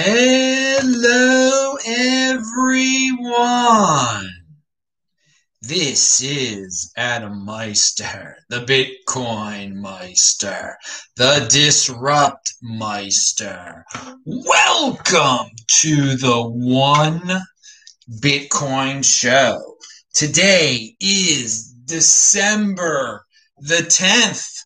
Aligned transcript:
Hello, 0.00 1.74
everyone. 1.84 3.10
This 5.60 6.22
is 6.22 6.92
Adam 6.96 7.44
Meister, 7.44 8.36
the 8.48 8.60
Bitcoin 8.60 9.74
Meister, 9.74 10.76
the 11.16 11.48
Disrupt 11.50 12.54
Meister. 12.62 13.84
Welcome 14.24 15.50
to 15.80 16.14
the 16.14 16.44
One 16.46 17.42
Bitcoin 18.20 19.04
Show. 19.04 19.58
Today 20.14 20.94
is 21.00 21.74
December 21.86 23.26
the 23.58 23.82
10th, 23.82 24.64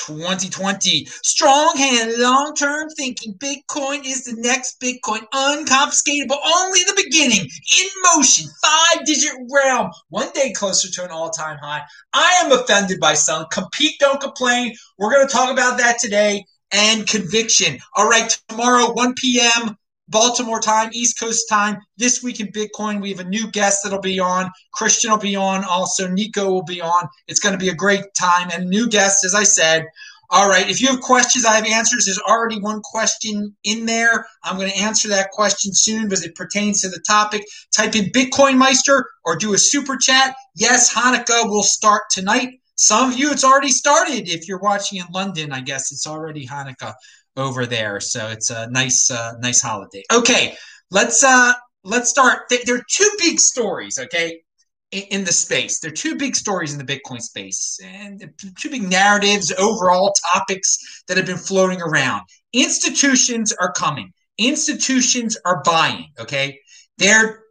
2020. 0.00 1.04
Strong 1.22 1.76
hand, 1.76 2.14
long 2.16 2.54
term 2.54 2.88
thinking. 2.90 3.34
Bitcoin 3.34 4.04
is 4.04 4.24
the 4.24 4.34
next 4.38 4.80
Bitcoin. 4.80 5.20
Unconfiscatable. 5.34 6.38
Only 6.44 6.80
the 6.84 7.02
beginning. 7.04 7.40
In 7.40 7.86
motion. 8.14 8.46
Five 8.62 9.04
digit 9.04 9.34
realm. 9.50 9.90
One 10.08 10.30
day 10.34 10.52
closer 10.52 10.90
to 10.90 11.04
an 11.04 11.10
all 11.10 11.30
time 11.30 11.58
high. 11.58 11.82
I 12.12 12.42
am 12.44 12.52
offended 12.52 12.98
by 13.00 13.14
some. 13.14 13.46
Compete, 13.52 13.98
don't 14.00 14.20
complain. 14.20 14.74
We're 14.98 15.12
going 15.12 15.26
to 15.26 15.32
talk 15.32 15.50
about 15.50 15.78
that 15.78 15.98
today. 15.98 16.44
And 16.72 17.06
conviction. 17.06 17.78
All 17.96 18.08
right, 18.08 18.38
tomorrow, 18.48 18.92
1 18.92 19.14
p.m. 19.14 19.76
Baltimore 20.10 20.60
time, 20.60 20.90
East 20.92 21.18
Coast 21.18 21.48
time. 21.48 21.78
This 21.96 22.22
week 22.22 22.40
in 22.40 22.48
Bitcoin, 22.48 23.00
we 23.00 23.10
have 23.10 23.20
a 23.20 23.28
new 23.28 23.50
guest 23.50 23.80
that'll 23.82 24.00
be 24.00 24.18
on. 24.18 24.50
Christian 24.74 25.10
will 25.10 25.18
be 25.18 25.36
on. 25.36 25.64
Also, 25.64 26.08
Nico 26.08 26.50
will 26.50 26.64
be 26.64 26.80
on. 26.80 27.08
It's 27.28 27.40
going 27.40 27.52
to 27.52 27.58
be 27.58 27.68
a 27.68 27.74
great 27.74 28.04
time. 28.18 28.50
And 28.52 28.68
new 28.68 28.88
guests, 28.88 29.24
as 29.24 29.34
I 29.34 29.44
said. 29.44 29.86
All 30.32 30.48
right. 30.48 30.68
If 30.68 30.80
you 30.80 30.88
have 30.88 31.00
questions, 31.00 31.44
I 31.44 31.56
have 31.56 31.66
answers. 31.66 32.06
There's 32.06 32.20
already 32.20 32.60
one 32.60 32.80
question 32.82 33.54
in 33.64 33.86
there. 33.86 34.26
I'm 34.44 34.56
going 34.56 34.70
to 34.70 34.78
answer 34.78 35.08
that 35.08 35.30
question 35.30 35.72
soon 35.74 36.04
because 36.04 36.24
it 36.24 36.36
pertains 36.36 36.82
to 36.82 36.88
the 36.88 37.02
topic. 37.06 37.44
Type 37.74 37.96
in 37.96 38.06
Bitcoin 38.06 38.56
Meister 38.56 39.08
or 39.24 39.36
do 39.36 39.54
a 39.54 39.58
super 39.58 39.96
chat. 39.96 40.34
Yes, 40.54 40.92
Hanukkah 40.92 41.48
will 41.48 41.64
start 41.64 42.02
tonight. 42.10 42.60
Some 42.76 43.10
of 43.10 43.18
you, 43.18 43.30
it's 43.30 43.44
already 43.44 43.70
started. 43.70 44.28
If 44.28 44.48
you're 44.48 44.60
watching 44.60 45.00
in 45.00 45.06
London, 45.12 45.52
I 45.52 45.60
guess 45.60 45.92
it's 45.92 46.06
already 46.06 46.46
Hanukkah 46.46 46.94
over 47.40 47.66
there. 47.66 48.00
So 48.00 48.28
it's 48.28 48.50
a 48.50 48.68
nice, 48.70 49.10
uh, 49.10 49.32
nice 49.40 49.60
holiday. 49.60 50.04
Okay, 50.12 50.56
let's 50.90 51.24
uh, 51.24 51.52
let's 51.84 52.10
start. 52.10 52.42
There 52.50 52.76
are 52.76 52.84
two 52.88 53.10
big 53.18 53.40
stories. 53.40 53.98
Okay, 53.98 54.40
in 54.90 55.24
the 55.24 55.32
space. 55.32 55.78
There 55.78 55.90
are 55.90 55.94
two 55.94 56.16
big 56.16 56.34
stories 56.34 56.72
in 56.72 56.84
the 56.84 56.84
Bitcoin 56.84 57.20
space, 57.20 57.78
and 57.82 58.22
two 58.58 58.70
big 58.70 58.82
narratives, 58.82 59.52
overall 59.52 60.12
topics 60.32 61.02
that 61.06 61.16
have 61.16 61.26
been 61.26 61.36
floating 61.36 61.80
around. 61.80 62.22
Institutions 62.52 63.52
are 63.52 63.72
coming. 63.72 64.12
Institutions 64.38 65.36
are 65.44 65.62
buying. 65.64 66.06
Okay, 66.18 66.58
they're 66.98 67.42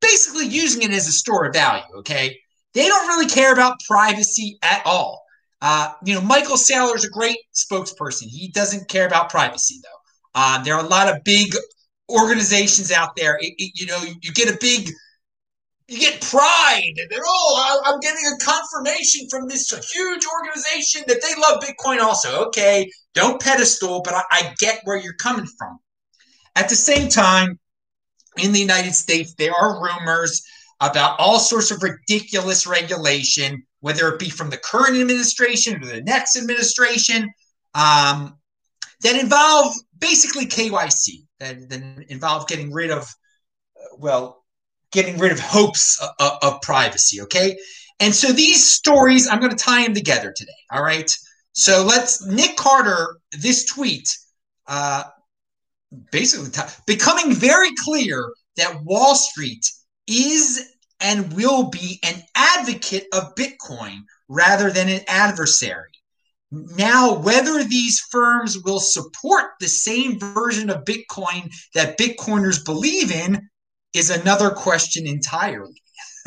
basically 0.00 0.46
using 0.46 0.82
it 0.82 0.90
as 0.90 1.06
a 1.06 1.12
store 1.12 1.46
of 1.46 1.54
value. 1.54 1.84
Okay, 1.98 2.36
they 2.74 2.88
don't 2.88 3.06
really 3.06 3.28
care 3.28 3.52
about 3.52 3.78
privacy 3.88 4.58
at 4.62 4.82
all. 4.84 5.23
Uh, 5.60 5.92
you 6.04 6.14
know, 6.14 6.20
Michael 6.20 6.56
Saylor 6.56 6.94
is 6.94 7.04
a 7.04 7.10
great 7.10 7.38
spokesperson. 7.54 8.24
He 8.24 8.48
doesn't 8.48 8.88
care 8.88 9.06
about 9.06 9.30
privacy, 9.30 9.80
though. 9.82 9.98
Uh, 10.34 10.62
there 10.62 10.74
are 10.74 10.84
a 10.84 10.88
lot 10.88 11.08
of 11.08 11.22
big 11.24 11.54
organizations 12.10 12.92
out 12.92 13.16
there. 13.16 13.38
It, 13.40 13.54
it, 13.58 13.72
you 13.74 13.86
know, 13.86 13.98
you, 14.02 14.14
you, 14.20 14.32
get 14.32 14.52
a 14.52 14.58
big, 14.60 14.90
you 15.88 15.98
get 15.98 16.20
pride. 16.20 16.94
And 16.98 17.10
oh, 17.24 17.82
I, 17.84 17.90
I'm 17.90 18.00
getting 18.00 18.24
a 18.26 18.44
confirmation 18.44 19.28
from 19.30 19.48
this 19.48 19.70
huge 19.92 20.24
organization 20.26 21.02
that 21.06 21.22
they 21.22 21.40
love 21.40 21.62
Bitcoin 21.62 22.00
also. 22.02 22.46
Okay, 22.46 22.90
don't 23.14 23.40
pedestal, 23.40 24.02
but 24.02 24.14
I, 24.14 24.22
I 24.30 24.54
get 24.58 24.80
where 24.84 24.96
you're 24.96 25.14
coming 25.14 25.46
from. 25.58 25.78
At 26.56 26.68
the 26.68 26.76
same 26.76 27.08
time, 27.08 27.58
in 28.36 28.52
the 28.52 28.60
United 28.60 28.94
States, 28.94 29.34
there 29.34 29.54
are 29.54 29.82
rumors 29.82 30.44
about 30.80 31.18
all 31.18 31.38
sorts 31.38 31.70
of 31.70 31.82
ridiculous 31.82 32.66
regulation 32.66 33.64
whether 33.84 34.08
it 34.08 34.18
be 34.18 34.30
from 34.30 34.48
the 34.48 34.56
current 34.56 34.96
administration 34.96 35.76
or 35.76 35.84
the 35.84 36.00
next 36.00 36.38
administration, 36.38 37.30
um, 37.74 38.34
that 39.02 39.14
involve 39.14 39.74
basically 39.98 40.46
KYC, 40.46 41.26
that, 41.38 41.68
that 41.68 42.06
involve 42.08 42.48
getting 42.48 42.72
rid 42.72 42.90
of, 42.90 43.06
well, 43.98 44.42
getting 44.90 45.18
rid 45.18 45.32
of 45.32 45.38
hopes 45.38 46.00
of, 46.18 46.32
of 46.40 46.62
privacy, 46.62 47.20
okay? 47.20 47.58
And 48.00 48.14
so 48.14 48.32
these 48.32 48.66
stories, 48.66 49.28
I'm 49.28 49.38
going 49.38 49.54
to 49.54 49.62
tie 49.62 49.84
them 49.84 49.92
together 49.92 50.32
today, 50.34 50.52
all 50.72 50.82
right? 50.82 51.12
So 51.52 51.84
let's, 51.84 52.26
Nick 52.26 52.56
Carter, 52.56 53.18
this 53.32 53.66
tweet, 53.66 54.08
uh, 54.66 55.02
basically 56.10 56.50
t- 56.50 56.62
becoming 56.86 57.34
very 57.34 57.74
clear 57.84 58.32
that 58.56 58.82
Wall 58.82 59.14
Street 59.14 59.70
is 60.06 60.73
and 61.00 61.32
will 61.32 61.70
be 61.70 62.00
an 62.02 62.22
advocate 62.34 63.06
of 63.12 63.34
Bitcoin 63.34 64.02
rather 64.28 64.70
than 64.70 64.88
an 64.88 65.02
adversary. 65.06 65.90
Now, 66.50 67.14
whether 67.14 67.64
these 67.64 68.00
firms 68.10 68.58
will 68.58 68.80
support 68.80 69.52
the 69.60 69.68
same 69.68 70.20
version 70.20 70.70
of 70.70 70.84
Bitcoin 70.84 71.52
that 71.74 71.98
Bitcoiners 71.98 72.64
believe 72.64 73.10
in 73.10 73.48
is 73.92 74.10
another 74.10 74.50
question 74.50 75.06
entirely. 75.06 75.82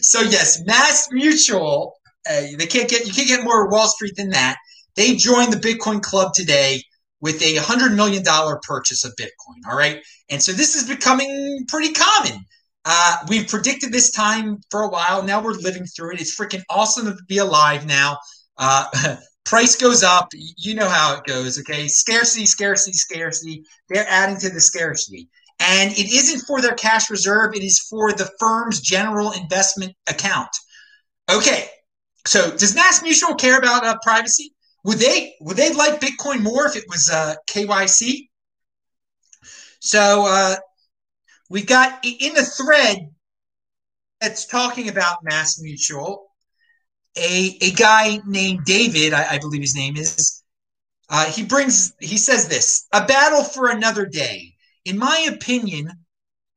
so 0.00 0.20
yes, 0.20 0.62
Mass 0.66 1.08
Mutual, 1.10 1.94
uh, 2.28 2.42
they 2.58 2.66
can't 2.66 2.88
get 2.88 3.06
you 3.06 3.12
can't 3.12 3.28
get 3.28 3.44
more 3.44 3.68
Wall 3.70 3.88
Street 3.88 4.14
than 4.16 4.30
that. 4.30 4.56
They 4.94 5.14
joined 5.14 5.52
the 5.52 5.56
Bitcoin 5.56 6.02
Club 6.02 6.32
today 6.34 6.82
with 7.20 7.42
a 7.42 7.56
hundred 7.56 7.92
million 7.92 8.22
dollar 8.22 8.60
purchase 8.62 9.04
of 9.04 9.14
Bitcoin. 9.16 9.68
All 9.70 9.76
right, 9.76 10.02
and 10.30 10.42
so 10.42 10.52
this 10.52 10.74
is 10.76 10.88
becoming 10.88 11.64
pretty 11.68 11.92
common. 11.92 12.44
Uh, 12.90 13.18
we've 13.28 13.46
predicted 13.48 13.92
this 13.92 14.10
time 14.10 14.58
for 14.70 14.80
a 14.80 14.88
while. 14.88 15.22
Now 15.22 15.42
we're 15.42 15.52
living 15.52 15.84
through 15.84 16.14
it. 16.14 16.22
It's 16.22 16.34
freaking 16.34 16.62
awesome 16.70 17.04
to 17.04 17.16
be 17.26 17.36
alive 17.36 17.86
now. 17.86 18.16
Uh, 18.56 19.16
price 19.44 19.76
goes 19.76 20.02
up. 20.02 20.28
You 20.32 20.74
know 20.74 20.88
how 20.88 21.14
it 21.14 21.24
goes, 21.24 21.60
okay? 21.60 21.86
Scarcity, 21.86 22.46
scarcity, 22.46 22.94
scarcity. 22.96 23.62
They're 23.90 24.08
adding 24.08 24.38
to 24.38 24.48
the 24.48 24.60
scarcity. 24.60 25.28
And 25.60 25.92
it 25.92 26.10
isn't 26.10 26.46
for 26.46 26.62
their 26.62 26.76
cash 26.76 27.10
reserve, 27.10 27.54
it 27.54 27.62
is 27.62 27.78
for 27.78 28.12
the 28.12 28.30
firm's 28.40 28.80
general 28.80 29.32
investment 29.32 29.94
account. 30.08 30.48
Okay, 31.30 31.68
so 32.26 32.56
does 32.56 32.74
Mass 32.74 33.02
Mutual 33.02 33.34
care 33.34 33.58
about 33.58 33.84
uh, 33.84 33.98
privacy? 34.02 34.54
Would 34.84 34.98
they 34.98 35.34
would 35.42 35.58
they 35.58 35.74
like 35.74 36.00
Bitcoin 36.00 36.40
more 36.40 36.66
if 36.66 36.76
it 36.76 36.84
was 36.88 37.10
uh, 37.10 37.34
KYC? 37.50 38.28
So 39.80 40.24
uh, 40.26 40.56
we 41.48 41.62
got 41.62 42.04
in 42.04 42.34
the 42.34 42.44
thread 42.44 43.10
that's 44.20 44.46
talking 44.46 44.88
about 44.88 45.18
Mass 45.22 45.60
Mutual, 45.60 46.26
a, 47.16 47.56
a 47.60 47.70
guy 47.72 48.20
named 48.26 48.64
David, 48.64 49.12
I, 49.12 49.34
I 49.34 49.38
believe 49.38 49.62
his 49.62 49.74
name 49.74 49.96
is, 49.96 50.42
uh, 51.10 51.24
he 51.26 51.42
brings, 51.44 51.94
he 52.00 52.18
says 52.18 52.48
this 52.48 52.86
a 52.92 53.04
battle 53.06 53.44
for 53.44 53.68
another 53.68 54.06
day. 54.06 54.54
In 54.84 54.98
my 54.98 55.26
opinion, 55.28 55.90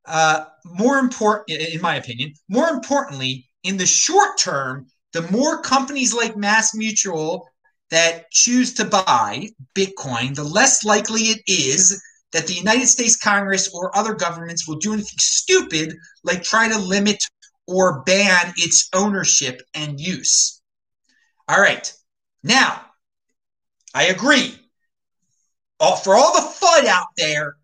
uh, 0.04 0.44
more 0.64 0.98
important, 0.98 1.58
in 1.60 1.80
my 1.80 1.96
opinion, 1.96 2.32
more 2.48 2.68
importantly, 2.68 3.48
in 3.62 3.76
the 3.76 3.86
short 3.86 4.38
term, 4.38 4.86
the 5.12 5.22
more 5.30 5.62
companies 5.62 6.14
like 6.14 6.36
Mass 6.36 6.74
Mutual 6.74 7.48
that 7.90 8.30
choose 8.30 8.74
to 8.74 8.84
buy 8.84 9.48
Bitcoin, 9.74 10.34
the 10.34 10.44
less 10.44 10.84
likely 10.84 11.22
it 11.22 11.42
is 11.46 12.02
that 12.32 12.46
the 12.46 12.54
United 12.54 12.86
States 12.86 13.16
Congress 13.16 13.72
or 13.74 13.96
other 13.96 14.14
governments 14.14 14.66
will 14.66 14.76
do 14.76 14.92
anything 14.92 15.18
stupid 15.18 15.94
like 16.24 16.42
try 16.42 16.68
to 16.68 16.78
limit 16.78 17.22
or 17.66 18.02
ban 18.02 18.52
its 18.56 18.88
ownership 18.94 19.62
and 19.74 20.00
use. 20.00 20.60
All 21.48 21.60
right. 21.60 21.92
Now, 22.42 22.80
I 23.94 24.04
agree. 24.04 24.58
Oh, 25.78 25.96
for 25.96 26.14
all 26.14 26.32
the 26.34 26.48
FUD 26.48 26.86
out 26.86 27.06
there, 27.16 27.56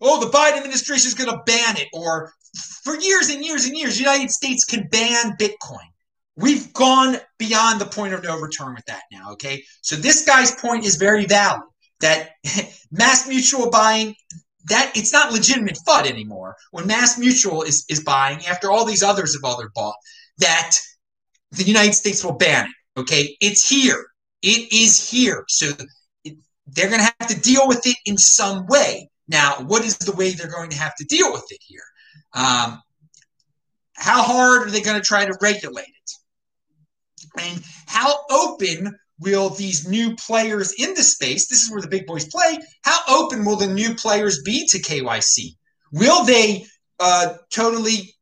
oh, 0.00 0.20
the 0.20 0.30
Biden 0.30 0.58
administration 0.58 1.08
is 1.08 1.14
going 1.14 1.30
to 1.30 1.42
ban 1.44 1.76
it, 1.76 1.88
or 1.92 2.32
for 2.84 2.98
years 2.98 3.28
and 3.30 3.44
years 3.44 3.66
and 3.66 3.76
years, 3.76 3.94
the 3.94 4.04
United 4.04 4.30
States 4.30 4.64
can 4.64 4.88
ban 4.90 5.36
Bitcoin. 5.38 5.86
We've 6.36 6.72
gone 6.72 7.16
beyond 7.38 7.80
the 7.80 7.86
point 7.86 8.14
of 8.14 8.22
no 8.22 8.40
return 8.40 8.74
with 8.74 8.84
that 8.86 9.02
now, 9.12 9.32
okay? 9.32 9.62
So 9.82 9.96
this 9.96 10.24
guy's 10.24 10.54
point 10.54 10.84
is 10.84 10.96
very 10.96 11.26
valid 11.26 11.62
that 12.04 12.30
mass 12.92 13.26
mutual 13.26 13.70
buying 13.70 14.14
that 14.66 14.92
it's 14.94 15.12
not 15.12 15.32
legitimate 15.32 15.78
FUD 15.86 16.06
anymore. 16.06 16.56
When 16.70 16.86
mass 16.86 17.18
mutual 17.18 17.62
is, 17.62 17.84
is 17.88 18.02
buying 18.02 18.44
after 18.46 18.70
all 18.70 18.84
these 18.84 19.02
others 19.02 19.34
have 19.34 19.44
other 19.44 19.70
bought 19.74 19.96
that 20.38 20.76
the 21.52 21.64
united 21.64 21.94
states 21.94 22.24
will 22.24 22.36
ban 22.36 22.66
it 22.66 23.00
okay? 23.00 23.36
It's 23.40 23.68
here. 23.68 24.04
It 24.42 24.72
is 24.72 25.10
here. 25.10 25.44
So 25.48 25.70
it, 26.24 26.36
they're 26.66 26.88
going 26.88 27.00
to 27.00 27.14
have 27.20 27.28
to 27.28 27.40
deal 27.40 27.68
with 27.68 27.86
it 27.86 27.96
in 28.06 28.16
some 28.16 28.66
way. 28.66 29.10
Now 29.28 29.56
what 29.66 29.84
is 29.84 29.98
the 29.98 30.12
way 30.12 30.32
they're 30.32 30.50
going 30.50 30.70
to 30.70 30.78
have 30.78 30.94
to 30.96 31.04
deal 31.04 31.32
with 31.32 31.46
it 31.50 31.60
here? 31.60 31.84
Um, 32.34 32.80
how 33.96 34.22
hard 34.22 34.66
are 34.66 34.70
they 34.70 34.80
going 34.80 35.00
to 35.00 35.06
try 35.06 35.24
to 35.24 35.36
regulate 35.40 35.84
it? 35.88 36.10
And 37.40 37.62
how 37.86 38.20
open 38.30 38.98
will 39.20 39.50
these 39.50 39.88
new 39.88 40.14
players 40.16 40.74
in 40.78 40.94
the 40.94 41.02
space, 41.02 41.48
this 41.48 41.62
is 41.62 41.70
where 41.70 41.80
the 41.80 41.88
big 41.88 42.06
boys 42.06 42.26
play, 42.26 42.58
how 42.82 42.98
open 43.08 43.44
will 43.44 43.56
the 43.56 43.66
new 43.66 43.94
players 43.94 44.42
be 44.42 44.66
to 44.68 44.78
KYC? 44.78 45.56
Will 45.92 46.24
they 46.24 46.66
uh, 47.00 47.34
totally, 47.52 48.14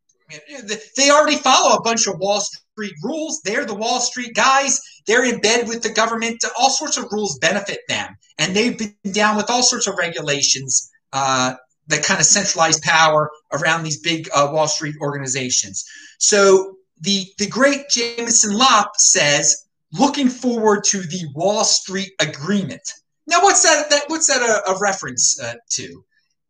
they 0.96 1.10
already 1.10 1.36
follow 1.36 1.76
a 1.76 1.82
bunch 1.82 2.06
of 2.06 2.18
Wall 2.18 2.40
Street 2.40 2.94
rules. 3.02 3.40
They're 3.44 3.64
the 3.64 3.74
Wall 3.74 4.00
Street 4.00 4.34
guys. 4.34 4.80
They're 5.06 5.24
in 5.24 5.40
bed 5.40 5.68
with 5.68 5.82
the 5.82 5.90
government. 5.90 6.44
All 6.58 6.70
sorts 6.70 6.96
of 6.96 7.06
rules 7.10 7.38
benefit 7.38 7.80
them. 7.88 8.14
And 8.38 8.54
they've 8.54 8.76
been 8.76 8.94
down 9.12 9.36
with 9.36 9.50
all 9.50 9.62
sorts 9.62 9.86
of 9.86 9.96
regulations 9.96 10.90
uh, 11.12 11.54
that 11.88 12.04
kind 12.04 12.20
of 12.20 12.26
centralize 12.26 12.80
power 12.80 13.30
around 13.52 13.82
these 13.82 14.00
big 14.00 14.28
uh, 14.34 14.50
Wall 14.52 14.68
Street 14.68 14.96
organizations. 15.00 15.84
So 16.18 16.76
the, 17.00 17.26
the 17.38 17.48
great 17.48 17.88
Jameson 17.90 18.56
Lopp 18.56 18.92
says, 18.96 19.56
looking 19.98 20.28
forward 20.28 20.84
to 20.84 20.98
the 21.02 21.26
Wall 21.34 21.64
Street 21.64 22.10
Agreement. 22.20 22.82
Now, 23.26 23.40
what's 23.42 23.62
that? 23.62 23.88
that 23.90 24.04
what's 24.08 24.26
that 24.26 24.42
a, 24.42 24.70
a 24.70 24.78
reference 24.78 25.40
uh, 25.40 25.54
to? 25.70 26.04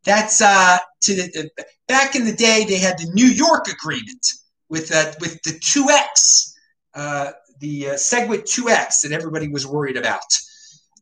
That's 0.04 0.40
uh, 0.40 0.78
to 1.02 1.14
the, 1.14 1.50
uh, 1.58 1.62
back 1.86 2.16
in 2.16 2.24
the 2.24 2.32
day 2.32 2.64
they 2.64 2.78
had 2.78 2.98
the 2.98 3.10
New 3.12 3.26
York 3.26 3.68
Agreement 3.68 4.26
with 4.68 4.94
uh, 4.94 5.12
with 5.20 5.40
the 5.42 5.58
two 5.60 5.86
X, 5.90 6.54
uh, 6.94 7.32
the 7.60 7.90
uh, 7.90 7.94
SegWit 7.94 8.46
two 8.46 8.68
X 8.68 9.02
that 9.02 9.12
everybody 9.12 9.48
was 9.48 9.66
worried 9.66 9.96
about, 9.96 10.24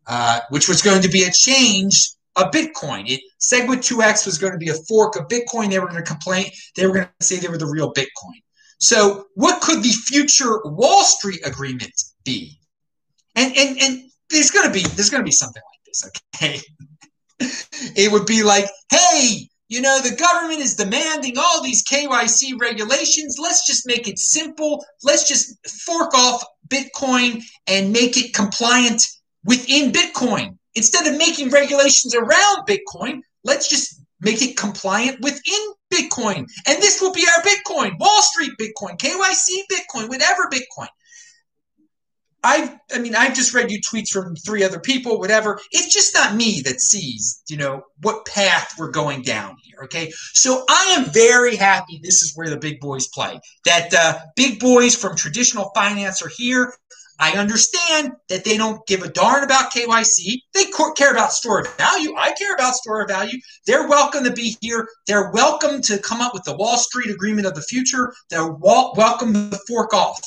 uh, 0.06 0.40
which 0.50 0.69
was 0.69 0.82
going 0.82 1.02
to 1.02 1.08
be 1.08 1.22
a 1.22 1.31
change 1.31 2.10
of 2.37 2.50
Bitcoin. 2.50 3.08
It 3.08 3.20
SegWit 3.40 3.82
two 3.82 4.02
X 4.02 4.26
was 4.26 4.38
going 4.38 4.52
to 4.52 4.58
be 4.58 4.70
a 4.70 4.75
fork 4.88 5.16
of 5.16 5.28
Bitcoin. 5.28 5.70
They 5.70 5.78
were 5.78 5.88
going 5.88 6.02
to 6.02 6.10
complain. 6.10 6.46
They 6.76 6.87
were 6.87 6.94
going 6.94 7.08
to 7.20 7.26
say 7.26 7.38
they 7.38 7.48
were 7.48 7.58
the 7.58 7.66
real 7.66 7.92
Bitcoin. 7.92 8.42
So, 8.78 9.26
what 9.34 9.60
could 9.60 9.82
the 9.82 9.90
future 9.90 10.60
Wall 10.64 11.04
Street 11.04 11.40
Agreement 11.44 11.92
be? 12.25 12.58
And 13.34 13.56
and 13.56 13.78
and 13.81 14.11
there's 14.31 14.50
to 14.50 14.70
be 14.70 14.82
there's 14.94 15.11
to 15.11 15.22
be 15.22 15.31
something 15.31 15.62
like 15.62 15.84
this. 15.87 16.11
Okay. 16.37 16.61
it 17.96 18.12
would 18.12 18.26
be 18.26 18.43
like, 18.43 18.67
hey, 18.90 19.49
you 19.69 19.81
know, 19.81 20.00
the 20.00 20.17
government 20.17 20.61
is 20.61 20.75
demanding 20.75 21.38
all 21.38 21.62
these 21.62 21.84
KYC 21.84 22.61
regulations. 22.61 23.38
Let's 23.40 23.67
just 23.67 23.87
make 23.87 24.08
it 24.08 24.19
simple. 24.19 24.84
Let's 25.05 25.28
just 25.28 25.56
fork 25.84 26.12
off 26.12 26.44
Bitcoin 26.69 27.43
and 27.67 27.93
make 27.93 28.17
it 28.17 28.34
compliant 28.34 29.06
within 29.44 29.93
Bitcoin. 29.93 30.58
Instead 30.75 31.06
of 31.06 31.16
making 31.16 31.50
regulations 31.50 32.14
around 32.14 32.66
Bitcoin, 32.66 33.20
let's 33.44 33.69
just 33.69 34.00
make 34.20 34.43
it 34.43 34.56
compliant 34.56 35.20
within 35.20 35.73
Bitcoin. 35.93 36.46
And 36.66 36.82
this 36.82 37.00
will 37.00 37.12
be 37.12 37.26
our 37.26 37.43
Bitcoin, 37.43 37.99
Wall 37.99 38.23
Street 38.23 38.52
Bitcoin, 38.61 38.99
KYC 38.99 39.62
Bitcoin, 39.70 40.08
whatever 40.08 40.49
Bitcoin. 40.52 40.88
I 42.42 42.78
I 42.92 42.98
mean 42.98 43.14
I've 43.14 43.34
just 43.34 43.54
read 43.54 43.70
you 43.70 43.81
tweets 43.81 44.08
from 44.08 44.34
three 44.37 44.64
other 44.64 44.81
people, 44.81 45.19
whatever. 45.19 45.60
It's 45.72 45.92
just 45.92 46.14
not 46.14 46.34
me 46.34 46.62
that 46.62 46.81
sees, 46.81 47.42
you 47.48 47.56
know, 47.56 47.82
what 48.02 48.25
path 48.26 48.75
we're 48.78 48.90
going 48.90 49.22
down 49.22 49.56
here. 49.62 49.81
Okay, 49.84 50.10
so 50.32 50.64
I 50.69 50.96
am 50.98 51.12
very 51.12 51.56
happy. 51.56 52.00
This 52.02 52.22
is 52.22 52.37
where 52.37 52.48
the 52.48 52.56
big 52.56 52.81
boys 52.81 53.08
play. 53.08 53.38
That 53.66 53.92
uh, 53.94 54.19
big 54.37 54.58
boys 54.58 54.96
from 54.96 55.16
traditional 55.16 55.70
finance 55.75 56.22
are 56.22 56.31
here. 56.34 56.72
I 57.22 57.32
understand 57.32 58.12
that 58.31 58.44
they 58.44 58.56
don't 58.56 58.84
give 58.87 59.02
a 59.02 59.10
darn 59.10 59.44
about 59.44 59.72
KYC. 59.72 60.38
They 60.54 60.64
care 60.96 61.12
about 61.12 61.34
store 61.34 61.60
of 61.60 61.76
value. 61.76 62.14
I 62.16 62.32
care 62.32 62.54
about 62.54 62.75
store 62.75 63.02
of 63.02 63.08
value. 63.08 63.38
They're 63.66 63.87
welcome 63.87 64.25
to 64.25 64.32
be 64.32 64.56
here. 64.62 64.88
They're 65.06 65.31
welcome 65.31 65.82
to 65.82 65.98
come 65.98 66.22
up 66.22 66.32
with 66.32 66.44
the 66.44 66.56
Wall 66.56 66.78
Street 66.78 67.10
agreement 67.10 67.46
of 67.46 67.54
the 67.54 67.62
future. 67.62 68.14
They're 68.31 68.50
welcome 68.50 69.50
to 69.50 69.58
fork 69.69 69.92
off. 69.92 70.19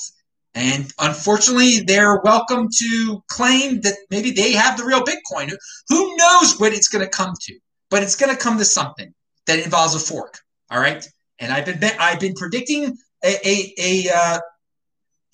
And 0.55 0.91
unfortunately, 0.99 1.79
they're 1.79 2.21
welcome 2.23 2.69
to 2.71 3.23
claim 3.27 3.81
that 3.81 3.95
maybe 4.11 4.31
they 4.31 4.51
have 4.51 4.77
the 4.77 4.85
real 4.85 5.01
Bitcoin. 5.01 5.51
Who 5.89 6.15
knows 6.17 6.59
what 6.59 6.73
it's 6.73 6.87
going 6.87 7.03
to 7.03 7.09
come 7.09 7.33
to? 7.41 7.59
But 7.89 8.03
it's 8.03 8.15
going 8.15 8.35
to 8.35 8.41
come 8.41 8.57
to 8.59 8.65
something 8.65 9.13
that 9.47 9.59
involves 9.59 9.95
a 9.95 9.99
fork. 9.99 10.37
All 10.69 10.79
right. 10.79 11.05
And 11.39 11.51
I've 11.51 11.65
been 11.65 11.83
I've 11.99 12.19
been 12.19 12.35
predicting 12.35 12.95
a, 13.23 13.47
a, 13.47 13.73
a 13.79 14.09
uh, 14.15 14.39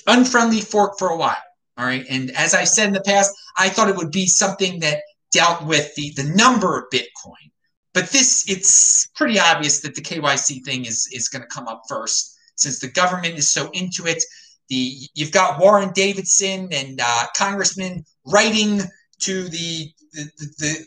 unfriendly 0.07 0.61
fork 0.61 0.97
for 0.97 1.09
a 1.09 1.17
while. 1.17 1.35
All 1.77 1.85
right. 1.85 2.05
And 2.09 2.31
as 2.31 2.53
I 2.53 2.63
said 2.63 2.87
in 2.87 2.93
the 2.93 3.01
past, 3.01 3.31
I 3.57 3.69
thought 3.69 3.89
it 3.89 3.95
would 3.95 4.11
be 4.11 4.25
something 4.25 4.79
that 4.79 5.01
dealt 5.31 5.63
with 5.65 5.93
the, 5.95 6.11
the 6.15 6.23
number 6.23 6.77
of 6.77 6.85
Bitcoin. 6.91 7.51
But 7.93 8.09
this, 8.09 8.45
it's 8.47 9.07
pretty 9.15 9.39
obvious 9.39 9.81
that 9.81 9.95
the 9.95 10.01
KYC 10.01 10.63
thing 10.63 10.85
is, 10.85 11.07
is 11.11 11.27
going 11.27 11.41
to 11.41 11.47
come 11.47 11.67
up 11.67 11.83
first 11.87 12.37
since 12.55 12.79
the 12.79 12.89
government 12.89 13.37
is 13.37 13.49
so 13.49 13.69
into 13.71 14.05
it 14.05 14.21
the 14.69 14.97
you've 15.15 15.31
got 15.31 15.59
Warren 15.59 15.91
Davidson 15.93 16.69
and 16.71 16.99
uh, 17.03 17.25
Congressman 17.35 18.05
writing 18.25 18.81
to 19.19 19.49
the, 19.49 19.91
the, 20.13 20.31
the, 20.37 20.45
the 20.59 20.85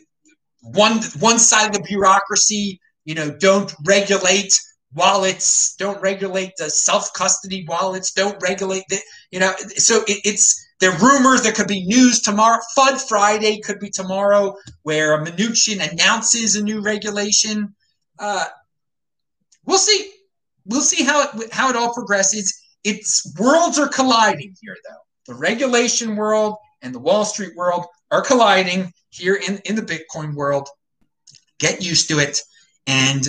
one 0.61 1.01
one 1.19 1.39
side 1.39 1.67
of 1.67 1.73
the 1.73 1.83
bureaucracy. 1.87 2.79
You 3.05 3.15
know, 3.15 3.31
don't 3.31 3.73
regulate 3.85 4.53
wallets, 4.95 5.75
don't 5.75 6.01
regulate 6.01 6.53
the 6.57 6.69
self 6.69 7.11
custody 7.13 7.65
wallets, 7.67 8.13
don't 8.13 8.41
regulate 8.41 8.83
the 8.89 8.99
you 9.31 9.39
know. 9.39 9.53
So 9.75 10.03
it, 10.07 10.21
it's 10.23 10.65
there 10.79 10.91
are 10.91 10.99
rumors 10.99 11.43
there 11.43 11.51
could 11.51 11.67
be 11.67 11.85
news 11.85 12.21
tomorrow. 12.21 12.59
FUD 12.77 13.01
Friday 13.07 13.59
could 13.59 13.79
be 13.79 13.89
tomorrow, 13.89 14.55
where 14.83 15.23
Mnuchin 15.23 15.91
announces 15.91 16.55
a 16.55 16.63
new 16.63 16.81
regulation. 16.81 17.75
Uh, 18.17 18.45
we'll 19.65 19.77
see. 19.77 20.11
We'll 20.65 20.81
see 20.81 21.03
how 21.03 21.23
it 21.23 21.51
how 21.53 21.69
it 21.69 21.75
all 21.75 21.93
progresses 21.93 22.62
it's 22.83 23.33
worlds 23.39 23.79
are 23.79 23.87
colliding 23.87 24.55
here, 24.61 24.77
though. 24.87 25.33
The 25.33 25.39
regulation 25.39 26.15
world 26.15 26.57
and 26.81 26.93
the 26.93 26.99
Wall 26.99 27.25
Street 27.25 27.55
world 27.55 27.85
are 28.11 28.21
colliding 28.21 28.91
here 29.09 29.35
in, 29.35 29.59
in 29.65 29.75
the 29.75 29.81
Bitcoin 29.81 30.35
world. 30.35 30.67
Get 31.59 31.81
used 31.81 32.09
to 32.09 32.19
it 32.19 32.39
and 32.87 33.27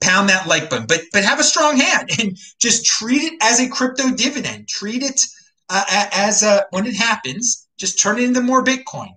pound 0.00 0.28
that 0.28 0.46
like 0.46 0.70
button, 0.70 0.86
but 0.86 1.02
but 1.12 1.24
have 1.24 1.38
a 1.38 1.44
strong 1.44 1.76
hand 1.76 2.10
and 2.18 2.36
just 2.60 2.84
treat 2.84 3.22
it 3.22 3.34
as 3.42 3.60
a 3.60 3.68
crypto 3.68 4.10
dividend. 4.10 4.68
Treat 4.68 5.02
it 5.02 5.20
uh, 5.68 5.84
as 6.12 6.42
a, 6.42 6.66
when 6.70 6.86
it 6.86 6.96
happens, 6.96 7.68
just 7.78 8.00
turn 8.00 8.18
it 8.18 8.24
into 8.24 8.40
more 8.40 8.64
Bitcoin. 8.64 9.10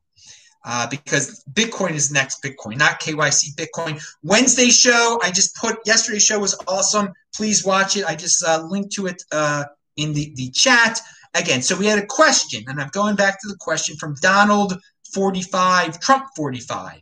Uh, 0.65 0.87
because 0.89 1.43
Bitcoin 1.51 1.91
is 1.91 2.09
next 2.09 2.41
Bitcoin, 2.41 2.77
not 2.77 3.01
KYC 3.01 3.53
Bitcoin. 3.55 4.01
Wednesday 4.23 4.69
show, 4.69 5.19
I 5.21 5.29
just 5.29 5.55
put 5.57 5.79
yesterday's 5.85 6.23
show 6.23 6.39
was 6.39 6.57
awesome. 6.69 7.09
Please 7.35 7.65
watch 7.65 7.97
it. 7.97 8.05
I 8.05 8.15
just 8.15 8.41
uh, 8.45 8.63
linked 8.69 8.93
to 8.93 9.07
it 9.07 9.21
uh, 9.33 9.65
in 9.97 10.13
the, 10.13 10.33
the 10.35 10.49
chat. 10.51 11.01
Again, 11.33 11.61
so 11.61 11.75
we 11.75 11.87
had 11.87 11.99
a 11.99 12.05
question, 12.05 12.63
and 12.67 12.79
I'm 12.79 12.89
going 12.89 13.15
back 13.15 13.41
to 13.41 13.47
the 13.49 13.57
question 13.59 13.97
from 13.97 14.15
Donald 14.21 14.79
45, 15.13 15.99
Trump 15.99 16.27
45. 16.35 17.01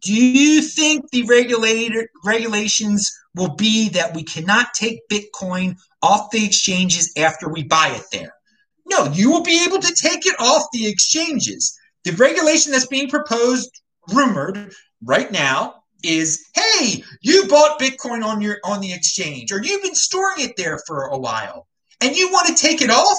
Do 0.00 0.14
you 0.14 0.62
think 0.62 1.10
the 1.10 1.24
regulator 1.24 2.08
regulations 2.24 3.10
will 3.34 3.54
be 3.54 3.88
that 3.90 4.14
we 4.14 4.22
cannot 4.22 4.74
take 4.74 5.08
Bitcoin 5.08 5.76
off 6.02 6.30
the 6.30 6.44
exchanges 6.44 7.12
after 7.16 7.48
we 7.48 7.64
buy 7.64 7.88
it 7.88 8.04
there? 8.12 8.34
No, 8.86 9.06
you 9.06 9.30
will 9.30 9.42
be 9.42 9.64
able 9.64 9.78
to 9.78 9.94
take 9.94 10.26
it 10.26 10.36
off 10.38 10.64
the 10.72 10.86
exchanges. 10.86 11.76
The 12.08 12.16
regulation 12.16 12.72
that's 12.72 12.86
being 12.86 13.10
proposed, 13.10 13.82
rumored 14.14 14.72
right 15.04 15.30
now, 15.30 15.82
is 16.02 16.42
hey, 16.54 17.04
you 17.20 17.46
bought 17.48 17.78
Bitcoin 17.78 18.24
on 18.24 18.40
your 18.40 18.56
on 18.64 18.80
the 18.80 18.94
exchange, 18.94 19.52
or 19.52 19.62
you've 19.62 19.82
been 19.82 19.94
storing 19.94 20.40
it 20.40 20.56
there 20.56 20.80
for 20.86 21.08
a 21.08 21.18
while, 21.18 21.66
and 22.00 22.16
you 22.16 22.30
want 22.32 22.48
to 22.48 22.54
take 22.54 22.80
it 22.80 22.88
off. 22.88 23.18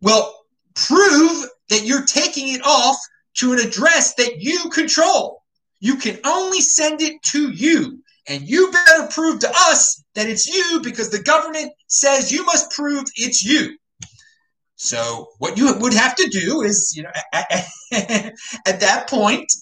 Well, 0.00 0.46
prove 0.74 1.48
that 1.68 1.84
you're 1.84 2.06
taking 2.06 2.54
it 2.54 2.62
off 2.64 2.96
to 3.34 3.52
an 3.52 3.58
address 3.58 4.14
that 4.14 4.40
you 4.40 4.70
control. 4.70 5.42
You 5.80 5.96
can 5.96 6.18
only 6.24 6.62
send 6.62 7.02
it 7.02 7.22
to 7.32 7.50
you. 7.50 8.02
And 8.26 8.48
you 8.48 8.70
better 8.70 9.08
prove 9.08 9.40
to 9.40 9.50
us 9.50 10.02
that 10.14 10.28
it's 10.28 10.46
you 10.46 10.80
because 10.82 11.10
the 11.10 11.22
government 11.22 11.72
says 11.88 12.32
you 12.32 12.44
must 12.44 12.70
prove 12.70 13.04
it's 13.16 13.42
you. 13.42 13.76
So 14.82 15.28
what 15.36 15.58
you 15.58 15.74
would 15.78 15.92
have 15.92 16.14
to 16.14 16.26
do 16.28 16.62
is, 16.62 16.94
you 16.96 17.02
know, 17.02 17.10
at, 17.34 17.66
at 18.66 18.80
that 18.80 19.10
point, 19.10 19.52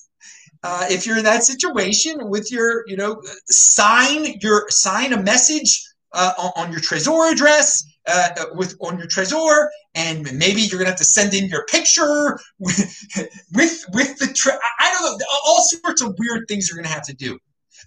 uh, 0.62 0.86
if 0.88 1.06
you're 1.06 1.18
in 1.18 1.24
that 1.24 1.42
situation 1.42 2.30
with 2.30 2.52
your, 2.52 2.84
you 2.86 2.96
know, 2.96 3.20
sign 3.46 4.38
your 4.40 4.66
sign 4.70 5.12
a 5.12 5.20
message 5.20 5.84
uh, 6.12 6.50
on, 6.54 6.70
your 6.70 6.80
Trezor 6.80 7.32
address 7.32 7.82
uh, 8.06 8.28
with 8.52 8.76
on 8.80 8.96
your 8.96 9.08
Trezor, 9.08 9.66
and 9.96 10.22
maybe 10.38 10.62
you're 10.62 10.78
gonna 10.78 10.90
have 10.90 10.98
to 10.98 11.04
send 11.04 11.34
in 11.34 11.48
your 11.48 11.66
picture 11.66 12.38
with 12.60 12.96
with, 13.54 13.84
with 13.92 14.18
the 14.18 14.58
I 14.78 14.92
don't 14.92 15.18
know 15.18 15.26
all 15.44 15.64
sorts 15.64 16.00
of 16.00 16.14
weird 16.20 16.46
things 16.46 16.70
you're 16.70 16.80
gonna 16.80 16.94
have 16.94 17.06
to 17.06 17.14
do. 17.14 17.36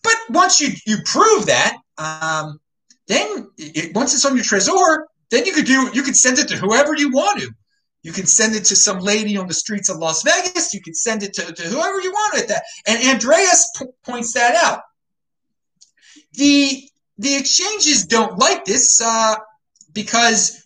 But 0.04 0.16
once 0.32 0.60
you 0.60 0.72
you 0.86 0.98
prove 1.06 1.46
that, 1.46 1.78
um, 1.98 2.60
then 3.08 3.50
it, 3.58 3.96
once 3.96 4.14
it's 4.14 4.26
on 4.26 4.36
your 4.36 4.44
Trezor, 4.44 5.06
then 5.32 5.46
you 5.46 5.54
could 5.54 5.66
do 5.66 5.90
you 5.94 6.04
could 6.04 6.16
send 6.16 6.38
it 6.40 6.48
to 6.50 6.58
whoever 6.58 6.96
you 6.96 7.10
want 7.10 7.42
to. 7.42 7.50
You 8.04 8.12
can 8.12 8.26
send 8.26 8.56
it 8.56 8.66
to 8.66 8.76
some 8.76 9.00
lady 9.00 9.38
on 9.38 9.48
the 9.48 9.54
streets 9.54 9.90
of 9.90 9.98
Las 9.98 10.24
Vegas. 10.24 10.74
You 10.74 10.82
can 10.82 10.94
send 10.94 11.24
it 11.24 11.34
to, 11.34 11.54
to 11.54 11.64
whoever 11.64 12.02
you 12.02 12.12
want 12.12 12.34
with 12.34 12.48
that. 12.48 12.64
And 12.88 13.04
Andreas 13.08 13.72
p- 13.78 13.86
points 14.04 14.34
that 14.34 14.56
out. 14.56 14.82
The 16.34 16.84
the 17.18 17.36
exchanges 17.36 18.06
don't 18.06 18.38
like 18.38 18.66
this 18.66 19.02
uh, 19.02 19.36
because 19.94 20.66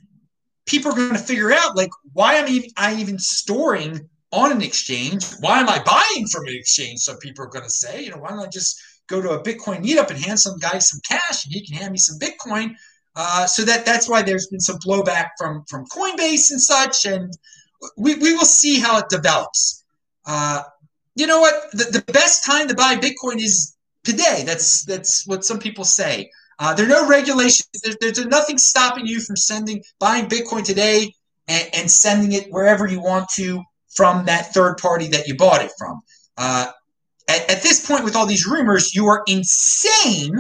people 0.66 0.92
are 0.92 0.96
going 0.96 1.12
to 1.12 1.18
figure 1.18 1.52
out 1.52 1.76
like 1.76 1.92
why 2.14 2.36
am 2.36 2.64
I 2.78 2.96
even 2.96 3.20
storing 3.20 4.10
on 4.36 4.52
an 4.52 4.62
exchange. 4.62 5.26
Why 5.40 5.60
am 5.60 5.70
I 5.70 5.82
buying 5.84 6.28
from 6.28 6.46
an 6.46 6.54
exchange? 6.56 7.00
Some 7.00 7.18
people 7.18 7.46
are 7.46 7.50
going 7.50 7.64
to 7.64 7.70
say, 7.70 8.04
you 8.04 8.12
know, 8.12 8.18
why 8.18 8.30
don't 8.30 8.40
I 8.40 8.48
just 8.48 8.80
go 9.08 9.22
to 9.22 9.32
a 9.32 9.44
Bitcoin 9.44 9.84
meetup 9.84 10.10
and 10.10 10.20
hand 10.20 10.40
some 10.40 10.60
guy 10.60 10.78
some 10.80 11.00
cash 11.08 11.46
and 11.46 11.54
he 11.54 11.66
can 11.66 11.78
hand 11.78 11.94
me 11.94 11.98
some 11.98 12.20
Bitcoin? 12.20 12.76
Uh, 13.16 13.46
so 13.46 13.64
that 13.64 13.86
that's 13.86 14.10
why 14.10 14.22
there's 14.22 14.48
been 14.48 14.60
some 14.60 14.78
blowback 14.80 15.30
from 15.38 15.64
from 15.70 15.86
Coinbase 15.86 16.52
and 16.52 16.62
such, 16.62 17.06
and 17.06 17.32
we, 17.98 18.16
we 18.16 18.34
will 18.34 18.46
see 18.46 18.80
how 18.80 18.98
it 18.98 19.06
develops. 19.10 19.86
Uh, 20.26 20.64
you 21.16 21.28
know 21.28 21.40
what? 21.40 21.72
The, 21.72 21.86
the 21.86 22.12
best 22.12 22.46
time 22.46 22.68
to 22.68 22.76
buy 22.76 22.96
Bitcoin 22.96 23.38
is 23.38 23.76
today. 24.04 24.44
That's 24.46 24.84
that's 24.84 25.26
what 25.28 25.46
some 25.46 25.60
people 25.60 25.86
say. 25.86 26.30
Uh, 26.60 26.74
there 26.74 26.86
are 26.86 26.90
no 26.90 27.08
regulations. 27.08 27.68
There, 27.84 27.96
there's 28.00 28.26
nothing 28.26 28.58
stopping 28.58 29.06
you 29.06 29.20
from 29.20 29.36
sending 29.36 29.84
buying 30.00 30.28
Bitcoin 30.28 30.64
today 30.64 31.14
and, 31.48 31.70
and, 31.74 31.92
sending 31.92 32.32
it 32.32 32.48
wherever 32.50 32.88
you 32.88 33.02
want 33.02 33.28
to 33.36 33.62
from 33.94 34.26
that 34.26 34.54
third 34.54 34.78
party 34.78 35.08
that 35.08 35.28
you 35.28 35.36
bought 35.36 35.62
it 35.62 35.72
from. 35.78 36.02
Uh, 36.38 36.72
at, 37.30 37.50
at 37.50 37.62
this 37.62 37.86
point, 37.86 38.04
with 38.04 38.16
all 38.16 38.26
these 38.26 38.46
rumors, 38.46 38.96
you 38.96 39.08
are 39.08 39.24
insane 39.28 40.34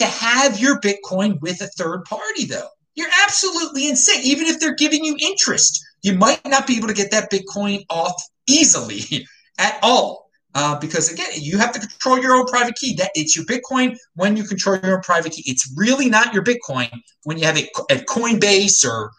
to 0.00 0.06
have 0.06 0.58
your 0.58 0.80
Bitcoin 0.80 1.40
with 1.40 1.60
a 1.60 1.66
third 1.68 2.04
party, 2.04 2.44
though. 2.44 2.68
You're 2.94 3.10
absolutely 3.24 3.88
insane. 3.88 4.20
Even 4.24 4.46
if 4.46 4.58
they're 4.58 4.74
giving 4.74 5.04
you 5.04 5.16
interest, 5.18 5.82
you 6.02 6.14
might 6.14 6.44
not 6.44 6.66
be 6.66 6.76
able 6.76 6.88
to 6.88 6.94
get 6.94 7.10
that 7.12 7.30
Bitcoin 7.30 7.84
off 7.88 8.20
easily 8.48 9.26
at 9.58 9.78
all. 9.82 10.28
Uh, 10.52 10.76
because 10.80 11.12
again, 11.12 11.28
you 11.34 11.58
have 11.58 11.70
to 11.72 11.78
control 11.78 12.18
your 12.18 12.34
own 12.34 12.44
private 12.46 12.74
key. 12.74 12.94
That 12.94 13.10
it's 13.14 13.36
your 13.36 13.44
Bitcoin 13.44 13.96
when 14.14 14.36
you 14.36 14.42
control 14.42 14.78
your 14.82 14.96
own 14.96 15.02
private 15.02 15.32
key. 15.32 15.44
It's 15.46 15.72
really 15.76 16.08
not 16.10 16.34
your 16.34 16.42
Bitcoin 16.42 16.90
when 17.22 17.38
you 17.38 17.44
have 17.44 17.56
it 17.56 17.68
at 17.88 18.06
Coinbase 18.06 18.84
or 18.84 19.12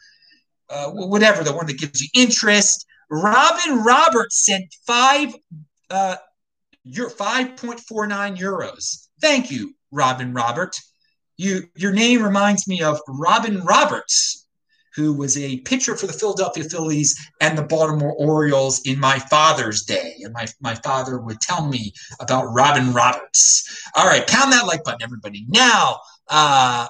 uh, 0.69 0.89
whatever 0.91 1.43
the 1.43 1.53
one 1.53 1.67
that 1.67 1.77
gives 1.79 2.01
you 2.01 2.09
interest. 2.13 2.85
Robin 3.09 3.81
Roberts 3.83 4.45
sent 4.45 4.65
five 4.85 5.33
uh, 5.89 6.17
your 6.83 7.09
5.49 7.09 8.37
euros. 8.37 9.07
Thank 9.21 9.51
you, 9.51 9.73
Robin 9.91 10.33
Robert. 10.33 10.75
You, 11.37 11.63
your 11.75 11.91
name 11.91 12.21
reminds 12.21 12.67
me 12.67 12.81
of 12.81 12.99
Robin 13.07 13.61
Roberts, 13.61 14.47
who 14.95 15.13
was 15.13 15.37
a 15.37 15.59
pitcher 15.61 15.95
for 15.95 16.07
the 16.07 16.13
Philadelphia 16.13 16.63
Phillies 16.63 17.17
and 17.39 17.57
the 17.57 17.63
Baltimore 17.63 18.13
Orioles 18.13 18.81
in 18.85 18.99
my 18.99 19.19
father's 19.19 19.83
day. 19.83 20.15
And 20.21 20.33
my, 20.33 20.47
my 20.59 20.75
father 20.75 21.19
would 21.19 21.39
tell 21.39 21.67
me 21.67 21.93
about 22.19 22.53
Robin 22.53 22.93
Roberts. 22.93 23.87
All 23.95 24.05
right, 24.05 24.27
pound 24.27 24.51
that 24.53 24.67
like 24.67 24.83
button, 24.83 25.01
everybody. 25.01 25.45
Now, 25.47 25.99
uh, 26.27 26.87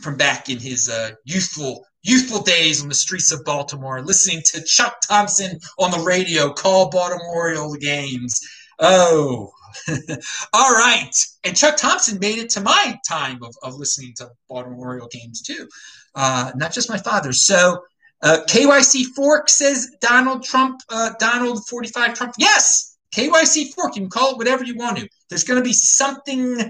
from 0.00 0.16
back 0.16 0.48
in 0.48 0.58
his 0.58 0.88
uh, 0.88 1.12
youthful 1.24 1.84
youthful 2.02 2.40
days 2.40 2.80
on 2.80 2.88
the 2.88 2.94
streets 2.94 3.32
of 3.32 3.44
Baltimore, 3.44 4.00
listening 4.02 4.40
to 4.46 4.62
Chuck 4.62 5.00
Thompson 5.06 5.58
on 5.78 5.90
the 5.90 5.98
radio 5.98 6.52
call 6.52 6.90
Baltimore 6.90 7.34
Orioles 7.34 7.76
games 7.78 8.40
Oh, 8.80 9.50
all 10.52 10.72
right. 10.72 11.10
And 11.44 11.56
Chuck 11.56 11.76
Thompson 11.76 12.18
made 12.18 12.38
it 12.38 12.50
to 12.50 12.60
my 12.60 12.98
time 13.08 13.42
of, 13.42 13.54
of 13.62 13.74
listening 13.74 14.14
to 14.16 14.30
Baltimore 14.48 14.88
Oriole 14.88 15.08
games 15.10 15.42
too, 15.42 15.68
uh, 16.14 16.52
not 16.54 16.72
just 16.72 16.88
my 16.90 16.98
father's. 16.98 17.44
So 17.44 17.82
uh, 18.22 18.38
KYC 18.48 19.04
Fork 19.14 19.48
says 19.48 19.90
Donald 20.00 20.42
Trump, 20.42 20.80
uh, 20.90 21.10
Donald 21.18 21.66
45 21.68 22.14
Trump. 22.14 22.34
Yes, 22.38 22.96
KYC 23.14 23.74
Fork. 23.74 23.96
You 23.96 24.02
can 24.02 24.10
call 24.10 24.32
it 24.32 24.38
whatever 24.38 24.64
you 24.64 24.76
want 24.76 24.98
to. 24.98 25.08
There's 25.28 25.44
going 25.44 25.60
to 25.60 25.64
be 25.64 25.72
something 25.72 26.60
uh, 26.60 26.64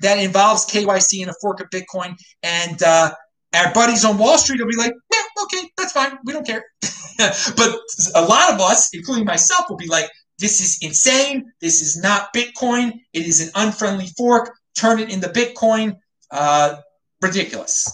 that 0.00 0.18
involves 0.18 0.66
KYC 0.66 1.22
in 1.22 1.28
a 1.28 1.34
fork 1.40 1.60
of 1.60 1.70
Bitcoin. 1.70 2.14
And 2.42 2.82
uh, 2.82 3.12
our 3.54 3.72
buddies 3.72 4.04
on 4.04 4.18
Wall 4.18 4.36
Street 4.38 4.60
will 4.60 4.68
be 4.68 4.76
like, 4.76 4.92
yeah, 5.12 5.42
okay, 5.44 5.70
that's 5.76 5.92
fine. 5.92 6.18
We 6.24 6.32
don't 6.32 6.46
care. 6.46 6.64
but 7.18 7.78
a 8.14 8.22
lot 8.22 8.52
of 8.52 8.60
us, 8.60 8.90
including 8.92 9.24
myself, 9.24 9.66
will 9.68 9.76
be 9.76 9.86
like, 9.86 10.10
this 10.38 10.60
is 10.60 10.78
insane. 10.82 11.52
This 11.60 11.80
is 11.80 11.96
not 11.96 12.34
Bitcoin. 12.34 13.00
It 13.12 13.26
is 13.26 13.40
an 13.40 13.50
unfriendly 13.54 14.08
fork. 14.16 14.54
Turn 14.76 14.98
it 14.98 15.10
into 15.10 15.28
Bitcoin. 15.28 15.96
Uh, 16.30 16.76
ridiculous. 17.20 17.86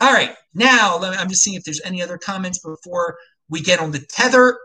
All 0.00 0.12
right. 0.12 0.34
Now, 0.54 0.98
I'm 1.00 1.28
just 1.28 1.42
seeing 1.42 1.56
if 1.56 1.64
there's 1.64 1.80
any 1.84 2.02
other 2.02 2.18
comments 2.18 2.58
before 2.60 3.16
we 3.48 3.60
get 3.60 3.80
on 3.80 3.90
the 3.90 4.00
tether. 4.00 4.58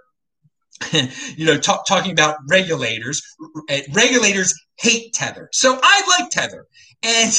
you 1.36 1.46
know, 1.46 1.58
talk, 1.58 1.86
talking 1.88 2.12
about 2.12 2.38
regulators. 2.50 3.22
Regulators 3.94 4.54
hate 4.78 5.14
tether. 5.14 5.50
So 5.52 5.80
I 5.82 6.18
like 6.20 6.30
tether. 6.30 6.66
And 7.04 7.32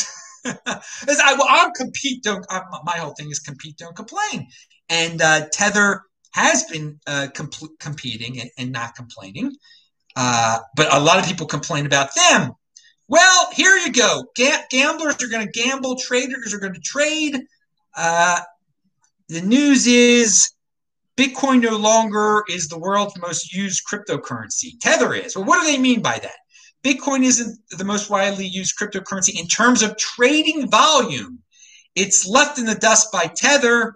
as 0.45 1.21
I, 1.21 1.35
well, 1.35 1.47
I'm 1.49 1.73
compete, 1.73 2.23
don't, 2.23 2.45
I'm, 2.51 2.63
my 2.85 2.97
whole 2.97 3.15
thing 3.15 3.31
is 3.31 3.41
compete, 3.41 3.77
don't 3.77 3.97
complain. 3.97 4.49
And 4.89 5.21
uh, 5.21 5.47
tether 5.53 6.03
has 6.33 6.65
been 6.65 7.01
uh, 7.07 7.29
comp- 7.35 7.79
competing 7.81 8.41
and, 8.41 8.51
and, 8.59 8.73
not 8.73 8.95
complaining. 8.95 9.53
Uh, 10.17 10.59
but 10.75 10.93
a 10.93 10.99
lot 10.99 11.19
of 11.19 11.27
people 11.27 11.47
complain 11.47 11.87
about 11.87 12.15
them. 12.15 12.53
Well, 13.07 13.51
here 13.53 13.77
you 13.77 13.93
go. 13.93 14.25
Ga- 14.35 14.65
gamblers 14.71 15.23
are 15.23 15.29
going 15.29 15.47
to 15.47 15.53
gamble. 15.53 15.97
Traders 15.97 16.53
are 16.55 16.59
going 16.59 16.75
to 16.75 16.81
trade. 16.81 17.41
Uh, 17.97 18.41
the 19.29 19.43
news 19.43 19.87
is 19.87 20.51
Bitcoin 21.17 21.63
no 21.63 21.77
longer 21.77 22.45
is 22.49 22.69
the 22.69 22.79
world's 22.79 23.19
most 23.19 23.53
used 23.53 23.83
cryptocurrency. 23.91 24.79
Tether 24.81 25.15
is. 25.15 25.37
Well, 25.37 25.45
what 25.45 25.61
do 25.61 25.71
they 25.71 25.79
mean 25.79 26.03
by 26.03 26.19
that? 26.19 26.37
Bitcoin 26.83 27.25
isn't 27.25 27.59
the 27.71 27.85
most 27.85 28.11
widely 28.11 28.47
used 28.47 28.79
cryptocurrency 28.79 29.39
in 29.39 29.47
terms 29.47 29.83
of 29.83 29.97
trading 29.97 30.69
volume. 30.71 31.41
It's 31.95 32.27
left 32.27 32.59
in 32.59 32.67
the 32.67 32.75
dust 32.75 33.11
by 33.13 33.27
Tether, 33.35 33.95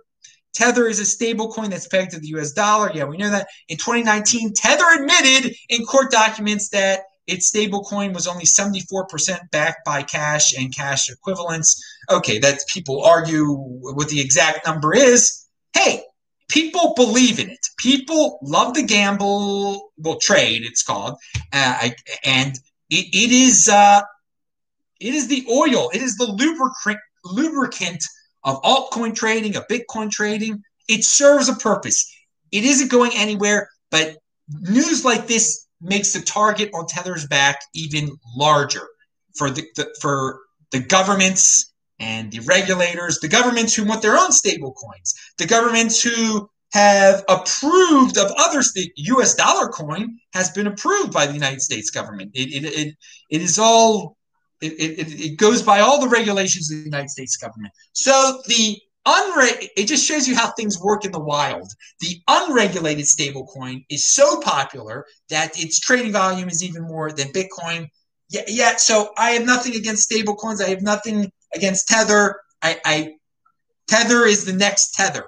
Tether 0.52 0.86
is 0.86 0.98
a 0.98 1.04
stable 1.04 1.52
coin 1.52 1.70
that's 1.70 1.88
pegged 1.88 2.12
to 2.12 2.20
the 2.20 2.28
US 2.38 2.52
dollar. 2.52 2.90
Yeah, 2.92 3.04
we 3.04 3.16
know 3.16 3.30
that. 3.30 3.48
In 3.68 3.76
2019, 3.76 4.52
Tether 4.54 4.84
admitted 4.94 5.54
in 5.68 5.84
court 5.84 6.10
documents 6.10 6.68
that 6.70 7.02
its 7.26 7.46
stable 7.46 7.84
coin 7.84 8.12
was 8.12 8.26
only 8.26 8.44
74% 8.44 9.50
backed 9.52 9.84
by 9.84 10.02
cash 10.02 10.56
and 10.58 10.74
cash 10.74 11.08
equivalents. 11.08 11.80
Okay, 12.10 12.38
that 12.38 12.60
people 12.68 13.04
argue 13.04 13.46
what 13.54 14.08
the 14.08 14.20
exact 14.20 14.66
number 14.66 14.94
is. 14.94 15.46
Hey, 15.72 16.02
people 16.48 16.94
believe 16.96 17.38
in 17.38 17.48
it. 17.48 17.66
People 17.78 18.38
love 18.42 18.74
to 18.74 18.82
gamble, 18.82 19.92
well, 19.98 20.18
trade, 20.18 20.62
it's 20.64 20.82
called. 20.82 21.16
Uh, 21.52 21.90
and 22.24 22.56
it, 22.90 23.06
it 23.14 23.30
is 23.30 23.68
uh, 23.68 24.00
it 24.98 25.14
is 25.14 25.28
the 25.28 25.46
oil, 25.50 25.90
it 25.94 26.02
is 26.02 26.16
the 26.16 26.26
lubricant 26.26 27.00
lubricant 27.24 28.02
of 28.44 28.62
altcoin 28.62 29.14
trading, 29.14 29.56
of 29.56 29.66
Bitcoin 29.68 30.10
trading. 30.10 30.62
It 30.88 31.04
serves 31.04 31.48
a 31.48 31.54
purpose. 31.54 32.10
It 32.50 32.64
isn't 32.64 32.90
going 32.90 33.12
anywhere, 33.14 33.68
but 33.90 34.16
news 34.48 35.04
like 35.04 35.26
this 35.26 35.66
makes 35.80 36.12
the 36.12 36.20
target 36.20 36.70
on 36.74 36.86
Tether's 36.86 37.26
back 37.26 37.60
even 37.74 38.10
larger 38.36 38.86
for 39.36 39.50
the, 39.50 39.64
the 39.76 39.94
for 40.00 40.40
the 40.72 40.80
governments 40.80 41.72
and 41.98 42.30
the 42.32 42.40
regulators, 42.40 43.18
the 43.20 43.28
governments 43.28 43.74
who 43.74 43.84
want 43.84 44.02
their 44.02 44.16
own 44.16 44.32
stable 44.32 44.72
coins, 44.72 45.14
the 45.38 45.46
governments 45.46 46.02
who 46.02 46.48
have 46.72 47.24
approved 47.28 48.16
of 48.16 48.32
others. 48.38 48.72
The 48.72 48.90
U.S. 48.96 49.34
dollar 49.34 49.68
coin 49.68 50.18
has 50.32 50.50
been 50.50 50.66
approved 50.66 51.12
by 51.12 51.26
the 51.26 51.34
United 51.34 51.60
States 51.60 51.90
government. 51.90 52.30
It, 52.34 52.64
it, 52.64 52.64
it, 52.64 52.94
it 53.30 53.42
is 53.42 53.58
all 53.58 54.16
it, 54.60 54.72
it, 54.72 55.20
it 55.20 55.36
goes 55.36 55.62
by 55.62 55.80
all 55.80 56.00
the 56.00 56.08
regulations 56.08 56.70
of 56.70 56.78
the 56.78 56.84
United 56.84 57.10
States 57.10 57.36
government. 57.36 57.72
So 57.92 58.42
the 58.46 58.78
unre- 59.06 59.68
it 59.76 59.86
just 59.86 60.06
shows 60.06 60.28
you 60.28 60.36
how 60.36 60.50
things 60.52 60.80
work 60.80 61.04
in 61.04 61.12
the 61.12 61.20
wild. 61.20 61.72
The 62.00 62.20
unregulated 62.28 63.06
stablecoin 63.06 63.84
is 63.88 64.08
so 64.08 64.40
popular 64.40 65.06
that 65.28 65.58
its 65.58 65.80
trading 65.80 66.12
volume 66.12 66.48
is 66.48 66.62
even 66.62 66.82
more 66.82 67.12
than 67.12 67.28
Bitcoin. 67.28 67.88
Yeah, 68.28 68.42
yeah. 68.46 68.76
So 68.76 69.12
I 69.16 69.32
have 69.32 69.46
nothing 69.46 69.74
against 69.74 70.10
stablecoins. 70.10 70.62
I 70.62 70.68
have 70.68 70.82
nothing 70.82 71.30
against 71.54 71.88
Tether. 71.88 72.40
I, 72.62 72.80
I 72.84 73.14
Tether 73.88 74.24
is 74.24 74.44
the 74.44 74.52
next 74.52 74.94
Tether. 74.94 75.24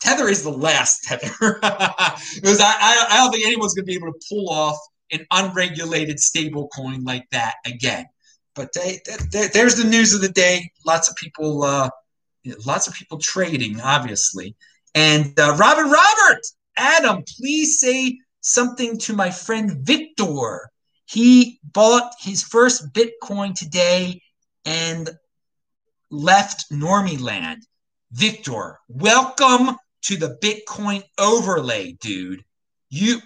Tether 0.00 0.28
is 0.28 0.42
the 0.42 0.50
last 0.50 1.04
Tether 1.04 1.30
because 1.40 2.60
I, 2.60 3.06
I, 3.08 3.16
don't 3.18 3.30
think 3.30 3.46
anyone's 3.46 3.72
going 3.74 3.84
to 3.84 3.90
be 3.90 3.94
able 3.94 4.12
to 4.12 4.20
pull 4.28 4.50
off 4.50 4.76
an 5.12 5.24
unregulated 5.30 6.18
stable 6.18 6.68
coin 6.68 7.04
like 7.04 7.28
that 7.30 7.54
again. 7.64 8.06
But 8.54 8.72
they, 8.72 9.00
they, 9.30 9.48
there's 9.48 9.76
the 9.76 9.88
news 9.88 10.14
of 10.14 10.20
the 10.20 10.28
day. 10.28 10.70
Lots 10.84 11.08
of 11.08 11.16
people, 11.16 11.64
uh, 11.64 11.90
lots 12.66 12.86
of 12.86 12.94
people 12.94 13.18
trading, 13.18 13.80
obviously. 13.80 14.54
And 14.94 15.38
uh, 15.38 15.56
Robin 15.58 15.90
Robert, 15.90 16.42
Adam, 16.76 17.24
please 17.38 17.80
say 17.80 18.18
something 18.40 18.98
to 18.98 19.14
my 19.14 19.30
friend 19.30 19.78
Victor. 19.80 20.70
He 21.06 21.60
bought 21.62 22.12
his 22.20 22.42
first 22.42 22.92
Bitcoin 22.92 23.54
today 23.54 24.20
and 24.64 25.10
left 26.10 26.70
Normie 26.70 27.20
land. 27.20 27.62
Victor, 28.12 28.78
welcome 28.88 29.76
to 30.02 30.16
the 30.16 30.36
Bitcoin 30.42 31.02
overlay, 31.18 31.92
dude. 31.92 32.44
You 32.90 33.20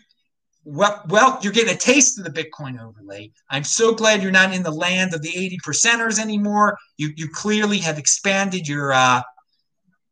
well, 0.69 1.01
well, 1.09 1.39
you're 1.43 1.53
getting 1.53 1.75
a 1.75 1.79
taste 1.79 2.19
of 2.19 2.25
the 2.25 2.31
Bitcoin 2.31 2.83
overlay. 2.83 3.31
I'm 3.49 3.63
so 3.63 3.95
glad 3.95 4.21
you're 4.21 4.33
not 4.33 4.53
in 4.53 4.65
the 4.65 4.71
land 4.73 5.15
of 5.15 5.23
the 5.23 5.29
80 5.29 5.59
percenters 5.65 6.19
anymore. 6.19 6.77
You 6.97 7.13
you 7.17 7.29
clearly 7.29 7.79
have 7.79 7.99
expanded 7.99 8.67
your 8.67 8.93
uh, 8.93 9.23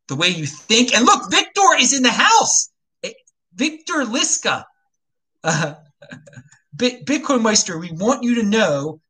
the 0.06 0.14
way 0.14 0.28
you 0.28 0.46
think. 0.46 0.94
And 0.94 1.04
look, 1.04 1.28
Victor 1.28 1.74
is 1.80 1.92
in 1.92 2.04
the 2.04 2.10
house. 2.10 2.70
Eh, 3.02 3.12
Victor 3.54 4.04
Liska 4.04 4.64
Uh, 5.44 5.74
Bitcoin 6.74 7.42
Meister, 7.42 7.78
we 7.78 7.92
want 7.92 8.22
you 8.22 8.36
to 8.36 8.42
know 8.42 9.00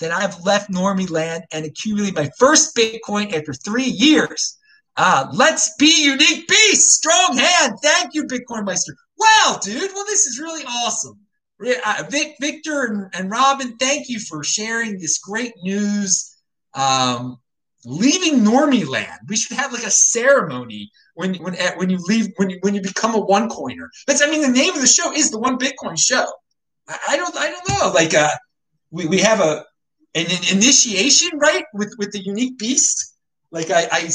that 0.00 0.10
I've 0.10 0.40
left 0.42 0.70
Normie 0.70 1.10
land 1.10 1.44
and 1.52 1.66
accumulated 1.66 2.16
my 2.16 2.30
first 2.38 2.74
Bitcoin 2.74 3.34
after 3.34 3.52
three 3.52 3.84
years. 3.84 4.56
Uh, 4.96 5.28
let's 5.32 5.74
be 5.76 6.04
unique 6.04 6.48
beast. 6.48 6.90
Strong 6.90 7.36
hand. 7.36 7.78
Thank 7.82 8.14
you, 8.14 8.24
Bitcoin 8.24 8.64
Meister. 8.64 8.96
Wow, 9.18 9.58
dude. 9.62 9.90
Well, 9.94 10.04
this 10.06 10.26
is 10.26 10.40
really 10.40 10.64
awesome. 10.64 11.18
Uh, 11.60 12.04
Vic, 12.10 12.36
Victor 12.40 12.84
and, 12.84 13.14
and, 13.14 13.30
Robin, 13.30 13.76
thank 13.78 14.08
you 14.08 14.20
for 14.20 14.44
sharing 14.44 14.98
this 14.98 15.18
great 15.18 15.52
news. 15.62 16.36
Um, 16.74 17.38
leaving 17.86 18.40
Normie 18.40 18.86
land. 18.86 19.20
We 19.28 19.36
should 19.36 19.56
have 19.56 19.72
like 19.72 19.84
a 19.84 19.90
ceremony 19.90 20.90
when 21.14 21.34
when 21.36 21.54
when 21.76 21.88
you 21.88 21.98
leave 22.06 22.28
when 22.36 22.50
you 22.50 22.58
when 22.60 22.74
you 22.74 22.82
become 22.82 23.14
a 23.14 23.20
one 23.20 23.48
coiner. 23.48 23.90
That's 24.06 24.22
I 24.22 24.30
mean 24.30 24.42
the 24.42 24.48
name 24.48 24.74
of 24.74 24.80
the 24.80 24.86
show 24.86 25.12
is 25.12 25.30
the 25.30 25.38
One 25.38 25.56
Bitcoin 25.56 25.98
Show. 25.98 26.26
I, 26.88 26.98
I 27.10 27.16
don't 27.16 27.34
I 27.36 27.50
don't 27.50 27.68
know 27.68 27.92
like 27.94 28.12
uh 28.12 28.28
we, 28.90 29.06
we 29.06 29.18
have 29.20 29.40
a 29.40 29.64
an, 30.14 30.26
an 30.26 30.56
initiation 30.56 31.38
right 31.38 31.64
with 31.72 31.94
with 31.98 32.12
the 32.12 32.22
unique 32.22 32.58
beast. 32.58 33.14
Like 33.50 33.70
I, 33.70 33.86
I 33.90 34.08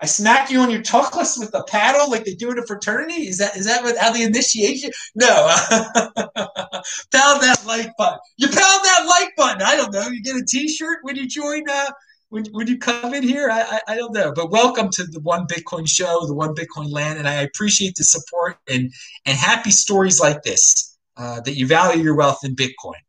I 0.00 0.06
smack 0.06 0.50
you 0.50 0.60
on 0.60 0.70
your 0.70 0.82
tuchus 0.82 1.38
with 1.38 1.52
the 1.52 1.64
paddle 1.64 2.10
like 2.10 2.24
they 2.24 2.34
do 2.34 2.50
in 2.50 2.58
a 2.58 2.66
fraternity? 2.66 3.28
Is 3.28 3.38
that 3.38 3.56
is 3.56 3.64
that 3.64 3.82
what 3.82 3.96
how 3.96 4.12
the 4.12 4.22
initiation? 4.22 4.90
No. 5.14 5.26
pound 7.10 7.42
that 7.42 7.62
like 7.66 7.96
button. 7.96 8.18
You 8.36 8.48
pound 8.48 8.84
that 8.84 9.06
like 9.08 9.34
button. 9.36 9.62
I 9.62 9.76
don't 9.76 9.92
know. 9.92 10.08
You 10.08 10.22
get 10.22 10.36
a 10.36 10.44
T-shirt 10.46 10.98
when 11.02 11.16
you 11.16 11.26
join. 11.26 11.68
Uh, 11.68 11.90
when, 12.28 12.44
when 12.46 12.66
you 12.66 12.76
come 12.76 13.14
in 13.14 13.22
here, 13.22 13.48
I, 13.50 13.62
I, 13.62 13.80
I 13.92 13.96
don't 13.96 14.12
know. 14.12 14.32
But 14.34 14.50
welcome 14.50 14.90
to 14.90 15.04
the 15.04 15.20
One 15.20 15.46
Bitcoin 15.46 15.88
Show, 15.88 16.26
the 16.26 16.34
One 16.34 16.54
Bitcoin 16.54 16.90
Land, 16.90 17.18
and 17.18 17.28
I 17.28 17.34
appreciate 17.34 17.94
the 17.94 18.04
support 18.04 18.58
and 18.68 18.92
and 19.24 19.38
happy 19.38 19.70
stories 19.70 20.20
like 20.20 20.42
this 20.42 20.98
uh, 21.16 21.40
that 21.42 21.56
you 21.56 21.66
value 21.66 22.02
your 22.02 22.16
wealth 22.16 22.40
in 22.44 22.54
Bitcoin. 22.54 23.00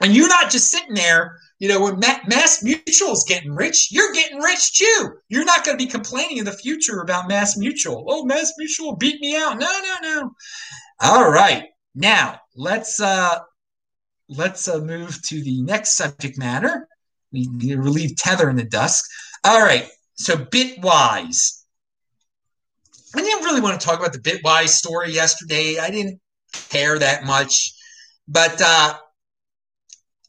And 0.00 0.14
you're 0.14 0.28
not 0.28 0.50
just 0.50 0.70
sitting 0.70 0.94
there 0.94 1.38
you 1.60 1.68
know, 1.68 1.82
when 1.82 1.98
Mass 1.98 2.62
Mutual 2.62 3.12
is 3.12 3.24
getting 3.28 3.54
rich, 3.54 3.88
you're 3.92 4.12
getting 4.14 4.38
rich 4.38 4.78
too. 4.78 5.10
You're 5.28 5.44
not 5.44 5.62
going 5.62 5.78
to 5.78 5.84
be 5.84 5.90
complaining 5.90 6.38
in 6.38 6.46
the 6.46 6.52
future 6.52 7.00
about 7.00 7.28
Mass 7.28 7.58
Mutual. 7.58 8.06
Oh, 8.08 8.24
Mass 8.24 8.54
Mutual 8.56 8.96
beat 8.96 9.20
me 9.20 9.36
out. 9.36 9.58
No, 9.58 9.66
no, 9.82 9.96
no. 10.02 10.30
All 11.02 11.30
right. 11.30 11.66
Now 11.94 12.40
let's 12.56 12.98
uh 13.00 13.40
let's 14.28 14.68
uh, 14.68 14.78
move 14.78 15.20
to 15.26 15.42
the 15.42 15.60
next 15.62 15.98
subject 15.98 16.38
matter. 16.38 16.88
We, 17.32 17.74
relieve 17.74 18.16
tether 18.16 18.48
in 18.48 18.56
the 18.56 18.64
dusk. 18.64 19.04
All 19.44 19.60
right. 19.60 19.86
So 20.14 20.36
Bitwise. 20.36 21.62
I 23.14 23.20
didn't 23.20 23.44
really 23.44 23.60
want 23.60 23.78
to 23.78 23.86
talk 23.86 23.98
about 23.98 24.12
the 24.12 24.18
Bitwise 24.18 24.68
story 24.68 25.12
yesterday. 25.12 25.78
I 25.78 25.90
didn't 25.90 26.20
care 26.70 26.98
that 26.98 27.24
much, 27.24 27.74
but 28.28 28.62
uh, 28.64 28.94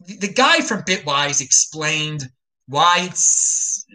the 0.05 0.33
guy 0.33 0.61
from 0.61 0.83
Bitwise 0.83 1.41
explained 1.41 2.29
why 2.67 3.07
it's 3.09 3.85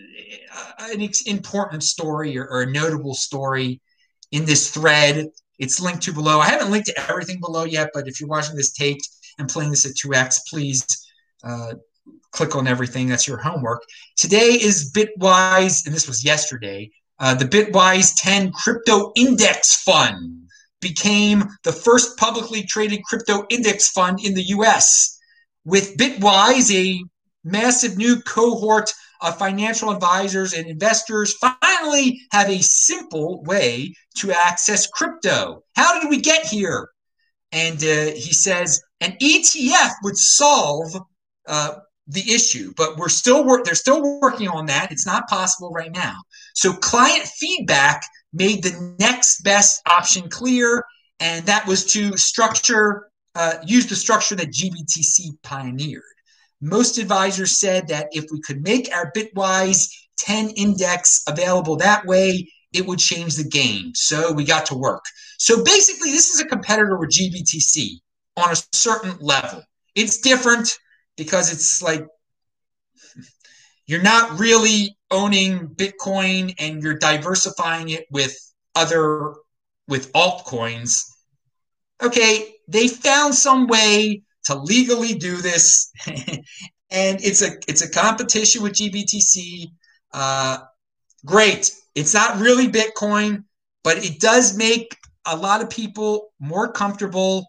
uh, 0.55 0.89
an 0.93 1.09
important 1.27 1.83
story 1.83 2.37
or, 2.37 2.47
or, 2.47 2.63
a 2.63 2.71
notable 2.71 3.15
story 3.15 3.81
in 4.33 4.45
this 4.45 4.71
thread. 4.71 5.27
It's 5.59 5.81
linked 5.81 6.03
to 6.03 6.13
below. 6.13 6.41
I 6.41 6.49
haven't 6.49 6.71
linked 6.71 6.89
to 6.89 7.11
everything 7.11 7.41
below 7.41 7.65
yet, 7.65 7.91
but 7.95 8.07
if 8.07 8.21
you're 8.21 8.29
watching 8.29 8.57
this 8.57 8.73
taped 8.73 9.09
and 9.39 9.49
playing 9.49 9.71
this 9.71 9.87
at 9.87 9.93
2x, 9.93 10.41
please 10.49 10.85
uh, 11.43 11.75
click 12.33 12.55
on 12.55 12.67
everything. 12.67 13.09
That's 13.09 13.27
your 13.27 13.39
homework. 13.39 13.83
Today 14.17 14.51
is 14.51 14.93
Bitwise, 14.93 15.87
and 15.87 15.95
this 15.95 16.07
was 16.07 16.25
yesterday. 16.25 16.91
Uh, 17.19 17.35
the 17.35 17.47
Bitwise 17.47 18.13
10 18.19 18.53
Crypto 18.53 19.13
Index 19.17 19.83
Fund 19.83 20.47
became 20.81 21.45
the 21.65 21.73
first 21.73 22.19
publicly 22.19 22.63
traded 22.63 23.03
crypto 23.05 23.47
index 23.49 23.89
fund 23.89 24.21
in 24.23 24.35
the 24.35 24.43
US 24.43 25.16
with 25.67 25.97
Bitwise, 25.97 26.73
a 26.73 27.05
massive 27.45 27.99
new 27.99 28.23
cohort 28.23 28.95
of 29.21 29.37
financial 29.37 29.91
advisors 29.91 30.53
and 30.53 30.67
investors 30.67 31.35
finally 31.35 32.21
have 32.31 32.49
a 32.49 32.63
simple 32.63 33.43
way 33.43 33.93
to 34.17 34.33
access 34.33 34.87
crypto. 34.87 35.63
How 35.75 36.01
did 36.01 36.09
we 36.09 36.21
get 36.21 36.47
here? 36.47 36.89
And 37.53 37.79
uh, 37.79 38.13
he 38.15 38.33
says 38.33 38.81
an 39.01 39.17
ETF 39.21 39.91
would 40.05 40.17
solve 40.17 40.97
uh, 41.49 41.77
the 42.07 42.33
issue, 42.33 42.73
but 42.77 42.97
we're 42.97 43.09
still 43.09 43.45
work. 43.45 43.65
They're 43.65 43.75
still 43.75 44.21
working 44.21 44.49
on 44.49 44.67
that. 44.67 44.93
It's 44.93 45.07
not 45.07 45.29
possible 45.29 45.71
right 45.71 45.93
now. 45.93 46.15
So 46.55 46.73
client 46.73 47.25
feedback 47.25 48.05
made 48.33 48.63
the 48.63 48.97
next 49.01 49.43
best 49.43 49.83
option 49.89 50.29
clear, 50.29 50.85
and 51.19 51.45
that 51.47 51.67
was 51.67 51.85
to 51.93 52.17
structure 52.17 53.09
uh, 53.37 53.59
used 53.65 53.91
the 53.91 53.97
structure 53.97 54.35
that 54.35 54.49
GBTC 54.49 55.43
pioneered. 55.43 56.03
Most 56.63 56.97
advisors 56.99 57.61
said 57.61 57.87
that 57.89 58.09
if 58.13 58.25
we 58.33 58.41
could 58.41 58.63
make 58.63 58.93
our 58.95 59.13
Bitwise 59.13 59.89
10 60.19 60.51
index 60.51 61.23
available 61.29 61.77
that 61.77 62.07
way, 62.07 62.51
it 62.73 62.87
would 62.87 62.99
change 62.99 63.37
the 63.37 63.49
game. 63.49 63.95
So 63.95 64.33
we 64.33 64.45
got 64.45 64.67
to 64.67 64.75
work. 64.75 65.05
So 65.39 65.63
basically, 65.63 66.11
this 66.11 66.31
is 66.31 66.41
a 66.41 66.47
competitor 66.47 66.97
with 66.97 67.11
GBTC 67.11 68.01
on 68.39 68.53
a 68.53 68.57
certain 68.73 69.17
level. 69.21 69.63
It's 69.95 70.19
different 70.19 70.79
because 71.17 71.53
it's 71.53 71.83
like 71.83 72.07
you're 73.87 74.03
not 74.03 74.39
really 74.39 74.97
owning 75.11 75.69
Bitcoin 75.69 76.55
and 76.59 76.83
you're 76.83 76.99
diversifying 76.99 77.91
it 77.91 78.07
with 78.11 78.35
other 78.75 79.35
with 79.89 80.13
altcoins. 80.13 81.03
Okay, 82.03 82.56
they 82.69 82.89
found 82.89 83.35
some 83.35 83.67
way 83.67 84.23
to 84.45 84.55
legally 84.55 85.15
do 85.15 85.37
this, 85.39 85.91
and 86.07 87.21
it's 87.21 87.43
a 87.43 87.53
it's 87.69 87.83
a 87.83 87.91
competition 87.91 88.63
with 88.63 88.75
GBTC. 88.75 89.67
Uh, 90.13 90.59
great. 91.25 91.71
It's 91.95 92.15
not 92.15 92.39
really 92.39 92.69
Bitcoin, 92.69 93.45
but 93.83 94.05
it 94.05 94.21
does 94.21 94.57
make 94.57 94.97
a 95.27 95.37
lot 95.37 95.63
of 95.63 95.71
people 95.71 96.33
more 96.41 96.71
comfortable. 96.71 97.47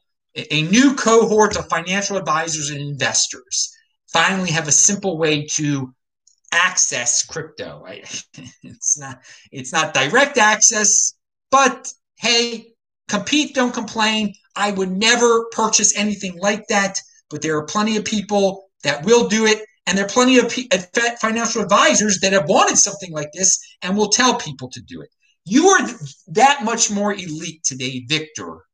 A 0.52 0.64
new 0.64 0.96
cohort 0.96 1.58
of 1.58 1.68
financial 1.68 2.18
advisors 2.18 2.70
and 2.70 2.80
investors 2.80 3.74
finally 4.14 4.52
have 4.52 4.68
a 4.68 4.72
simple 4.72 5.18
way 5.18 5.48
to 5.54 5.94
access 6.52 7.26
crypto. 7.26 7.82
Right? 7.84 8.24
it's 8.64 8.98
not 9.00 9.20
it's 9.52 9.74
not 9.74 9.94
direct 9.94 10.38
access, 10.38 11.14
but 11.52 11.92
hey, 12.18 12.74
compete, 13.08 13.56
don't 13.56 13.74
complain. 13.74 14.34
I 14.56 14.72
would 14.72 14.92
never 14.92 15.46
purchase 15.52 15.98
anything 15.98 16.38
like 16.40 16.68
that, 16.68 17.00
but 17.30 17.42
there 17.42 17.58
are 17.58 17.66
plenty 17.66 17.98
of 17.98 18.06
people 18.06 18.70
that 18.84 19.06
will 19.06 19.28
do 19.28 19.46
it. 19.46 19.64
And 19.86 19.98
there 19.98 20.06
are 20.06 20.10
plenty 20.10 20.38
of 20.38 20.52
financial 21.22 21.62
advisors 21.62 22.20
that 22.20 22.34
have 22.34 22.50
wanted 22.50 22.78
something 22.78 23.12
like 23.14 23.32
this 23.34 23.58
and 23.82 23.96
will 23.96 24.10
tell 24.10 24.36
people 24.36 24.70
to 24.72 24.82
do 24.82 25.02
it. 25.02 25.10
You 25.46 25.70
are 25.70 25.88
that 26.28 26.66
much 26.66 26.92
more 26.92 27.14
elite 27.14 27.64
today, 27.64 28.04
Victor, 28.10 28.66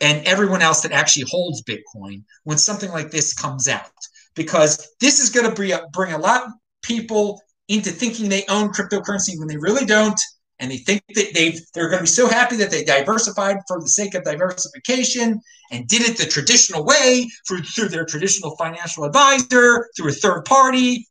and 0.00 0.26
everyone 0.26 0.60
else 0.60 0.80
that 0.80 0.90
actually 0.90 1.26
holds 1.30 1.62
Bitcoin 1.62 2.24
when 2.42 2.58
something 2.58 2.90
like 2.90 3.12
this 3.12 3.32
comes 3.32 3.68
out, 3.68 3.92
because 4.34 4.88
this 4.98 5.20
is 5.20 5.30
going 5.30 5.48
to 5.48 5.54
bring 5.54 5.70
a, 5.70 5.82
bring 5.92 6.12
a 6.12 6.18
lot 6.18 6.42
of 6.42 6.50
people 6.82 7.40
into 7.68 7.92
thinking 7.92 8.28
they 8.28 8.44
own 8.48 8.70
cryptocurrency 8.70 9.38
when 9.38 9.46
they 9.46 9.56
really 9.56 9.86
don't 9.86 10.20
and 10.62 10.70
they 10.70 10.76
think 10.76 11.02
that 11.14 11.34
they 11.34 11.58
they're 11.74 11.88
going 11.88 11.98
to 11.98 12.04
be 12.04 12.06
so 12.06 12.28
happy 12.28 12.56
that 12.56 12.70
they 12.70 12.84
diversified 12.84 13.56
for 13.66 13.80
the 13.80 13.88
sake 13.88 14.14
of 14.14 14.22
diversification 14.22 15.40
and 15.72 15.88
did 15.88 16.02
it 16.02 16.16
the 16.16 16.24
traditional 16.24 16.84
way 16.84 17.28
through 17.46 17.62
through 17.62 17.88
their 17.88 18.06
traditional 18.06 18.56
financial 18.56 19.04
advisor 19.04 19.88
through 19.96 20.08
a 20.08 20.12
third 20.12 20.44
party. 20.44 21.08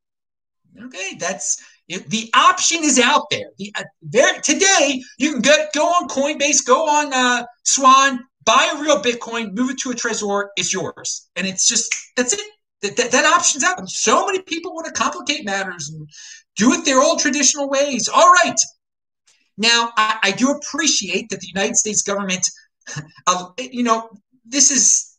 Okay 0.82 1.18
that's 1.20 1.62
the 1.90 2.32
option 2.34 2.78
is 2.82 2.98
out 2.98 3.26
there. 3.30 3.50
The 3.58 3.74
uh, 3.78 3.84
there 4.02 4.40
today 4.42 5.04
you 5.20 5.34
can 5.34 5.42
go 5.42 5.66
go 5.76 5.86
on 5.86 6.08
coinbase 6.08 6.66
go 6.66 6.88
on 6.88 7.14
uh, 7.14 7.46
swan 7.64 8.22
buy 8.46 8.74
a 8.74 8.82
real 8.82 9.04
bitcoin 9.04 9.54
move 9.54 9.72
it 9.72 9.80
to 9.80 9.92
a 9.92 9.94
trezor 9.94 10.48
it's 10.56 10.74
yours. 10.74 11.30
And 11.36 11.46
it's 11.46 11.68
just 11.68 11.94
that's 12.16 12.32
it. 12.32 12.40
That, 12.84 12.96
that, 12.98 13.12
that 13.12 13.26
option's 13.26 13.64
out. 13.64 13.88
So 13.90 14.26
many 14.26 14.42
people 14.42 14.74
want 14.74 14.88
to 14.88 14.94
complicate 14.94 15.46
matters 15.46 15.90
and 15.90 16.10
do 16.56 16.74
it 16.74 16.84
their 16.84 17.00
old 17.00 17.20
traditional 17.20 17.70
ways. 17.70 18.08
All 18.08 18.32
right 18.32 18.58
now, 19.58 19.92
I, 19.98 20.18
I 20.24 20.32
do 20.32 20.52
appreciate 20.52 21.30
that 21.30 21.40
the 21.40 21.48
United 21.48 21.76
States 21.76 22.02
government, 22.02 22.48
uh, 23.28 23.48
you 23.58 23.84
know, 23.84 24.10
this 24.46 24.72
is 24.72 25.18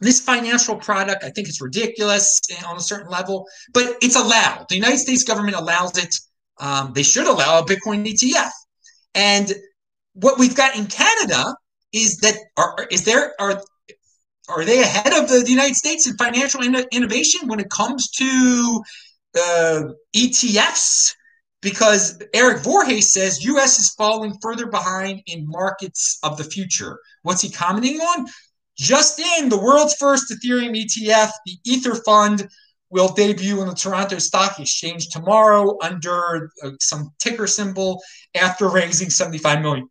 this 0.00 0.20
financial 0.20 0.76
product. 0.76 1.24
I 1.24 1.30
think 1.30 1.48
it's 1.48 1.60
ridiculous 1.60 2.40
on 2.66 2.76
a 2.76 2.80
certain 2.80 3.10
level, 3.10 3.46
but 3.72 3.96
it's 4.00 4.16
allowed. 4.16 4.66
The 4.68 4.76
United 4.76 4.98
States 4.98 5.24
government 5.24 5.56
allows 5.56 5.98
it. 5.98 6.14
Um, 6.58 6.92
they 6.94 7.02
should 7.02 7.26
allow 7.26 7.58
a 7.58 7.64
Bitcoin 7.64 8.06
ETF. 8.06 8.50
And 9.14 9.52
what 10.14 10.38
we've 10.38 10.56
got 10.56 10.76
in 10.76 10.86
Canada 10.86 11.54
is 11.92 12.18
that 12.18 12.36
are, 12.56 12.86
is 12.90 13.04
there 13.04 13.34
are 13.40 13.62
are 14.48 14.64
they 14.64 14.82
ahead 14.82 15.12
of 15.12 15.28
the, 15.28 15.40
the 15.40 15.50
United 15.50 15.76
States 15.76 16.08
in 16.08 16.16
financial 16.16 16.62
in- 16.62 16.86
innovation 16.90 17.48
when 17.48 17.60
it 17.60 17.70
comes 17.70 18.10
to 18.10 18.82
uh, 19.38 19.82
ETFs 20.14 21.14
because 21.60 22.22
Eric 22.32 22.62
Voorhees 22.62 23.12
says 23.12 23.44
U.S. 23.44 23.78
is 23.78 23.90
falling 23.94 24.34
further 24.40 24.66
behind 24.66 25.22
in 25.26 25.46
markets 25.46 26.18
of 26.22 26.36
the 26.36 26.44
future. 26.44 26.98
What's 27.22 27.42
he 27.42 27.50
commenting 27.50 28.00
on? 28.00 28.26
just 28.80 29.20
in, 29.20 29.50
the 29.50 29.60
world's 29.60 29.94
first 29.94 30.32
Ethereum 30.32 30.74
ETF, 30.74 31.30
the 31.44 31.58
Ether 31.66 31.94
Fund, 31.94 32.48
will 32.88 33.12
debut 33.12 33.60
on 33.60 33.68
the 33.68 33.74
Toronto 33.74 34.18
Stock 34.18 34.58
Exchange 34.58 35.10
tomorrow 35.10 35.76
under 35.82 36.50
uh, 36.64 36.70
some 36.80 37.12
ticker 37.18 37.46
symbol 37.46 38.02
after 38.34 38.68
raising 38.68 39.10
75 39.10 39.60
million 39.60 39.88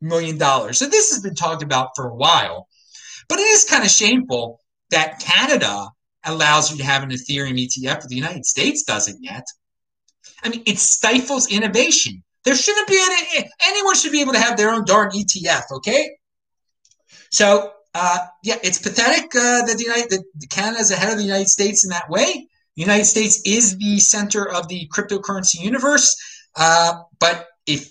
million 0.00 0.38
dollars. 0.38 0.78
So 0.78 0.86
this 0.86 1.10
has 1.10 1.22
been 1.22 1.34
talked 1.34 1.62
about 1.62 1.90
for 1.94 2.08
a 2.08 2.14
while. 2.14 2.68
But 3.28 3.38
it 3.38 3.48
is 3.48 3.64
kind 3.64 3.84
of 3.84 3.90
shameful 3.90 4.60
that 4.90 5.20
Canada 5.20 5.88
allows 6.24 6.70
you 6.70 6.78
to 6.78 6.84
have 6.84 7.02
an 7.02 7.10
Ethereum 7.10 7.60
ETF, 7.60 8.00
but 8.00 8.08
the 8.08 8.16
United 8.16 8.46
States 8.46 8.82
doesn't 8.82 9.22
yet. 9.22 9.44
I 10.42 10.48
mean, 10.48 10.62
it 10.66 10.78
stifles 10.78 11.50
innovation. 11.50 12.22
There 12.44 12.54
shouldn't 12.54 12.88
be 12.88 13.00
any, 13.02 13.50
anyone 13.66 13.96
should 13.96 14.12
be 14.12 14.20
able 14.20 14.32
to 14.32 14.38
have 14.38 14.56
their 14.56 14.70
own 14.70 14.84
darn 14.84 15.10
ETF, 15.10 15.64
okay? 15.72 16.10
So, 17.30 17.72
uh, 17.94 18.18
yeah, 18.42 18.56
it's 18.62 18.78
pathetic 18.78 19.34
uh, 19.34 19.64
that 19.66 19.76
the 19.78 19.84
United 19.84 20.10
that 20.10 20.50
Canada 20.50 20.80
is 20.80 20.90
ahead 20.90 21.12
of 21.12 21.18
the 21.18 21.24
United 21.24 21.48
States 21.48 21.84
in 21.84 21.90
that 21.90 22.08
way. 22.08 22.46
The 22.76 22.82
United 22.82 23.06
States 23.06 23.40
is 23.44 23.76
the 23.78 23.98
center 23.98 24.48
of 24.48 24.68
the 24.68 24.88
cryptocurrency 24.94 25.60
universe, 25.60 26.14
uh, 26.56 27.02
but 27.18 27.46
if 27.66 27.90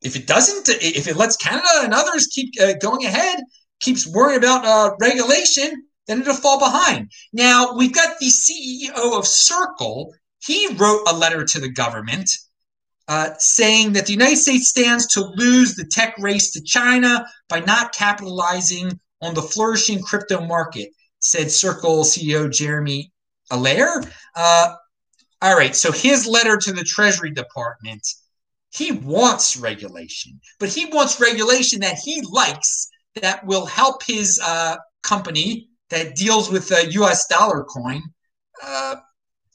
if 0.00 0.14
it 0.14 0.26
doesn't, 0.26 0.68
if 0.68 1.08
it 1.08 1.16
lets 1.16 1.36
Canada 1.36 1.66
and 1.80 1.92
others 1.92 2.28
keep 2.28 2.54
uh, 2.60 2.74
going 2.80 3.04
ahead, 3.04 3.40
keeps 3.80 4.06
worrying 4.06 4.38
about 4.38 4.64
uh, 4.64 4.94
regulation, 5.00 5.84
then 6.06 6.20
it'll 6.20 6.34
fall 6.34 6.58
behind. 6.58 7.10
Now, 7.32 7.74
we've 7.76 7.92
got 7.92 8.18
the 8.18 8.26
CEO 8.26 9.18
of 9.18 9.26
Circle. 9.26 10.14
He 10.46 10.68
wrote 10.74 11.02
a 11.08 11.16
letter 11.16 11.44
to 11.44 11.60
the 11.60 11.68
government 11.68 12.30
uh, 13.08 13.30
saying 13.38 13.92
that 13.92 14.06
the 14.06 14.12
United 14.12 14.36
States 14.36 14.68
stands 14.68 15.06
to 15.08 15.20
lose 15.20 15.74
the 15.74 15.84
tech 15.84 16.16
race 16.18 16.50
to 16.52 16.62
China 16.62 17.26
by 17.48 17.60
not 17.60 17.94
capitalizing 17.94 18.98
on 19.22 19.34
the 19.34 19.42
flourishing 19.42 20.02
crypto 20.02 20.40
market, 20.44 20.90
said 21.20 21.50
Circle 21.50 22.04
CEO 22.04 22.50
Jeremy 22.50 23.12
Allaire. 23.50 24.02
Uh, 24.34 24.74
all 25.42 25.56
right, 25.56 25.74
so 25.74 25.92
his 25.92 26.26
letter 26.26 26.56
to 26.56 26.72
the 26.72 26.84
Treasury 26.84 27.30
Department. 27.30 28.06
He 28.70 28.92
wants 28.92 29.56
regulation, 29.56 30.38
but 30.58 30.68
he 30.68 30.86
wants 30.86 31.20
regulation 31.20 31.80
that 31.80 31.96
he 31.96 32.20
likes 32.30 32.88
that 33.22 33.46
will 33.46 33.64
help 33.64 34.02
his 34.02 34.40
uh, 34.44 34.76
company 35.02 35.68
that 35.88 36.14
deals 36.14 36.50
with 36.50 36.68
the 36.68 36.92
US 36.92 37.26
dollar 37.26 37.64
coin 37.64 38.02
uh, 38.62 38.96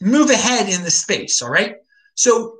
move 0.01 0.29
ahead 0.29 0.69
in 0.69 0.83
the 0.83 0.91
space. 0.91 1.41
All 1.41 1.49
right. 1.49 1.75
So, 2.15 2.57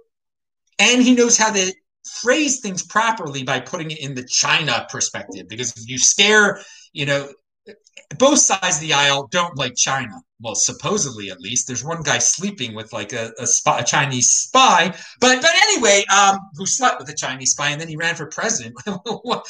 and 0.80 1.01
he 1.01 1.15
knows 1.15 1.38
how 1.38 1.51
to 1.51 1.73
phrase 2.21 2.60
things 2.60 2.84
properly 2.84 3.43
by 3.43 3.60
putting 3.60 3.91
it 3.91 3.99
in 3.99 4.15
the 4.15 4.25
China 4.25 4.88
perspective 4.89 5.47
because 5.47 5.75
if 5.77 5.89
you 5.89 5.97
scare, 5.97 6.60
you 6.93 7.06
know, 7.06 7.30
both 8.17 8.39
sides 8.39 8.77
of 8.77 8.82
the 8.82 8.93
aisle 8.93 9.27
don't 9.32 9.58
like 9.58 9.75
China. 9.75 10.21
Well, 10.41 10.56
supposedly 10.56 11.30
at 11.30 11.39
least. 11.39 11.67
There's 11.67 11.84
one 11.84 12.01
guy 12.01 12.17
sleeping 12.17 12.73
with 12.73 12.91
like 12.91 13.13
a, 13.13 13.32
a, 13.38 13.45
spy, 13.45 13.80
a 13.80 13.84
Chinese 13.84 14.32
spy. 14.32 14.88
But 15.19 15.41
but 15.41 15.51
anyway, 15.67 16.04
um, 16.13 16.39
who 16.56 16.65
slept 16.65 16.99
with 16.99 17.10
a 17.10 17.15
Chinese 17.15 17.51
spy 17.51 17.69
and 17.69 17.80
then 17.80 17.88
he 17.88 17.95
ran 17.95 18.15
for 18.15 18.25
president. 18.25 18.75
well, 18.88 19.43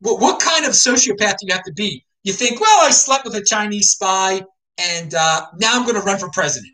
what 0.00 0.40
kind 0.40 0.66
of 0.66 0.72
sociopath 0.72 1.36
do 1.38 1.46
you 1.46 1.52
have 1.52 1.64
to 1.64 1.72
be 1.72 2.04
you 2.22 2.32
think, 2.32 2.60
well, 2.60 2.86
I 2.86 2.90
slept 2.90 3.24
with 3.24 3.34
a 3.34 3.44
Chinese 3.44 3.90
spy, 3.90 4.42
and 4.80 5.14
uh, 5.14 5.46
now 5.58 5.72
I'm 5.74 5.82
going 5.82 5.96
to 5.96 6.02
run 6.02 6.18
for 6.18 6.30
president. 6.30 6.72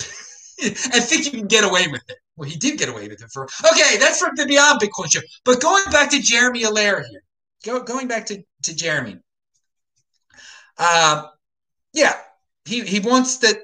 and 0.62 0.74
think 0.74 1.26
you 1.26 1.30
can 1.30 1.46
get 1.46 1.64
away 1.64 1.86
with 1.88 2.02
it. 2.08 2.16
Well, 2.36 2.48
he 2.48 2.56
did 2.56 2.78
get 2.78 2.88
away 2.88 3.08
with 3.08 3.22
it 3.22 3.30
for. 3.32 3.44
Okay, 3.72 3.96
that's 3.98 4.20
from 4.20 4.34
the 4.36 4.46
Beyond 4.46 4.80
Bitcoin 4.80 5.10
show. 5.10 5.20
But 5.44 5.60
going 5.60 5.84
back 5.90 6.10
to 6.10 6.20
Jeremy 6.20 6.64
Allaire 6.64 7.04
here, 7.08 7.22
go, 7.64 7.82
going 7.82 8.08
back 8.08 8.26
to, 8.26 8.42
to 8.64 8.74
Jeremy. 8.74 9.18
Uh, 10.76 11.26
yeah, 11.92 12.14
he, 12.64 12.82
he 12.82 13.00
wants 13.00 13.38
that. 13.38 13.56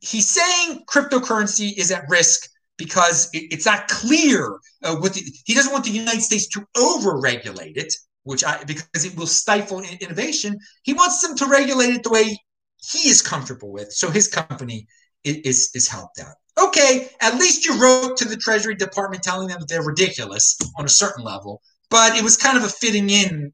He's 0.00 0.28
saying 0.28 0.84
cryptocurrency 0.86 1.76
is 1.76 1.90
at 1.90 2.04
risk 2.08 2.48
because 2.76 3.28
it, 3.32 3.52
it's 3.52 3.66
not 3.66 3.88
clear 3.88 4.58
uh, 4.82 4.96
what 4.96 5.14
the, 5.14 5.22
he 5.44 5.54
doesn't 5.54 5.72
want 5.72 5.84
the 5.84 5.90
United 5.90 6.22
States 6.22 6.46
to 6.48 6.64
over-regulate 6.76 7.76
it 7.76 7.92
which 8.24 8.44
I 8.44 8.62
because 8.64 9.04
it 9.04 9.16
will 9.16 9.26
stifle 9.26 9.80
innovation. 9.80 10.58
He 10.82 10.92
wants 10.92 11.20
them 11.26 11.36
to 11.36 11.46
regulate 11.46 11.90
it 11.90 12.02
the 12.02 12.10
way 12.10 12.38
he 12.84 13.08
is 13.08 13.22
comfortable 13.22 13.72
with, 13.72 13.92
so 13.92 14.10
his 14.10 14.28
company 14.28 14.86
is 15.24 15.70
is 15.74 15.88
helped 15.88 16.18
out. 16.20 16.34
Okay, 16.58 17.08
at 17.20 17.36
least 17.36 17.64
you 17.64 17.80
wrote 17.80 18.16
to 18.18 18.28
the 18.28 18.36
Treasury 18.36 18.74
Department 18.74 19.22
telling 19.22 19.48
them 19.48 19.60
that 19.60 19.68
they're 19.68 19.82
ridiculous 19.82 20.58
on 20.76 20.84
a 20.84 20.88
certain 20.88 21.24
level, 21.24 21.62
but 21.90 22.16
it 22.16 22.22
was 22.22 22.36
kind 22.36 22.58
of 22.58 22.64
a 22.64 22.68
fitting 22.68 23.08
in 23.08 23.52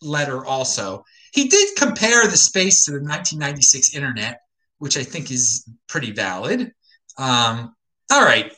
letter. 0.00 0.44
Also, 0.44 1.04
he 1.32 1.48
did 1.48 1.76
compare 1.76 2.26
the 2.26 2.36
space 2.36 2.84
to 2.84 2.92
the 2.92 2.98
1996 2.98 3.94
internet, 3.94 4.40
which 4.78 4.96
I 4.96 5.02
think 5.02 5.30
is 5.30 5.68
pretty 5.88 6.12
valid. 6.12 6.72
Um, 7.18 7.74
all 8.10 8.24
right, 8.24 8.52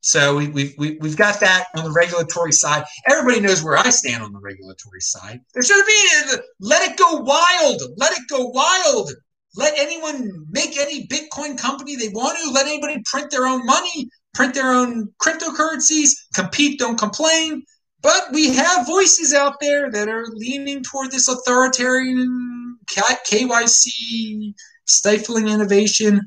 so 0.00 0.36
we, 0.36 0.48
we've, 0.48 0.74
we, 0.78 0.96
we've 1.00 1.16
got 1.16 1.40
that 1.40 1.66
on 1.76 1.84
the 1.84 1.92
regulatory 1.92 2.52
side. 2.52 2.84
Everybody 3.08 3.40
knows 3.40 3.62
where 3.62 3.76
I 3.76 3.90
stand 3.90 4.22
on 4.22 4.32
the 4.32 4.40
regulatory 4.40 5.00
side. 5.00 5.40
There 5.54 5.62
should 5.62 5.84
be 5.86 6.36
let 6.60 6.90
it 6.90 6.96
go 6.96 7.16
wild. 7.16 7.82
Let 7.96 8.12
it 8.12 8.22
go 8.28 8.46
wild. 8.46 9.12
Let 9.56 9.74
anyone 9.76 10.46
make 10.48 10.78
any 10.78 11.06
Bitcoin 11.06 11.58
company 11.58 11.96
they 11.96 12.08
want 12.08 12.38
to. 12.38 12.50
Let 12.50 12.66
anybody 12.66 13.02
print 13.04 13.30
their 13.30 13.46
own 13.46 13.66
money, 13.66 14.08
print 14.32 14.54
their 14.54 14.72
own 14.72 15.08
cryptocurrencies, 15.20 16.10
compete, 16.34 16.78
don't 16.78 16.98
complain. 16.98 17.62
But 18.00 18.28
we 18.32 18.54
have 18.54 18.86
voices 18.86 19.34
out 19.34 19.56
there 19.60 19.90
that 19.90 20.08
are 20.08 20.26
leaning 20.28 20.82
toward 20.82 21.10
this 21.10 21.28
authoritarian 21.28 22.78
KYC, 22.88 24.54
stifling 24.86 25.48
innovation. 25.48 26.22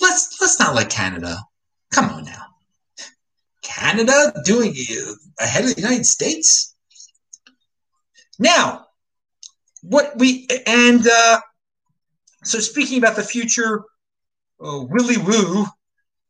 Let's 0.00 0.40
let's 0.40 0.58
not 0.58 0.74
let 0.74 0.90
Canada. 0.90 1.36
Come 1.92 2.10
on 2.10 2.24
now. 2.24 2.51
Canada 3.62 4.32
doing 4.44 4.74
ahead 5.38 5.64
of 5.64 5.74
the 5.74 5.80
United 5.80 6.06
States? 6.06 6.74
Now, 8.38 8.86
what 9.82 10.16
we 10.16 10.48
and 10.66 11.06
uh, 11.06 11.40
so 12.44 12.58
speaking 12.58 12.98
about 12.98 13.16
the 13.16 13.22
future, 13.22 13.84
uh, 14.64 14.84
Willy 14.88 15.18
Woo, 15.18 15.66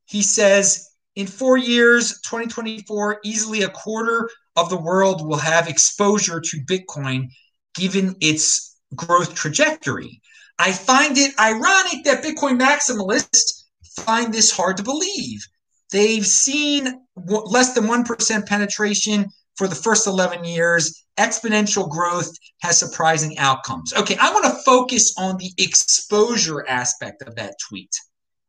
he 0.04 0.22
says 0.22 0.90
in 1.16 1.26
four 1.26 1.56
years, 1.56 2.20
2024, 2.22 3.20
easily 3.24 3.62
a 3.62 3.68
quarter 3.68 4.28
of 4.56 4.70
the 4.70 4.76
world 4.76 5.26
will 5.26 5.38
have 5.38 5.68
exposure 5.68 6.40
to 6.40 6.64
Bitcoin, 6.64 7.28
given 7.74 8.16
its 8.20 8.76
growth 8.94 9.34
trajectory. 9.34 10.20
I 10.58 10.72
find 10.72 11.16
it 11.18 11.38
ironic 11.38 12.04
that 12.04 12.22
Bitcoin 12.22 12.60
maximalists 12.60 13.64
find 14.00 14.32
this 14.32 14.50
hard 14.50 14.76
to 14.78 14.82
believe. 14.82 15.46
They've 15.92 16.26
seen 16.26 17.02
less 17.14 17.74
than 17.74 17.84
1% 17.84 18.46
penetration 18.46 19.26
for 19.56 19.68
the 19.68 19.74
first 19.74 20.06
11 20.06 20.44
years. 20.44 21.04
Exponential 21.18 21.88
growth 21.88 22.34
has 22.62 22.78
surprising 22.78 23.38
outcomes. 23.38 23.92
Okay, 23.92 24.16
I 24.18 24.32
want 24.32 24.46
to 24.46 24.62
focus 24.64 25.14
on 25.18 25.36
the 25.36 25.52
exposure 25.58 26.66
aspect 26.66 27.22
of 27.22 27.36
that 27.36 27.56
tweet. 27.68 27.94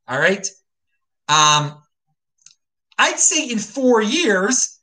All 0.07 0.17
right. 0.17 0.47
Um, 1.27 1.81
I'd 2.97 3.19
say 3.19 3.49
in 3.49 3.59
four 3.59 4.01
years, 4.01 4.79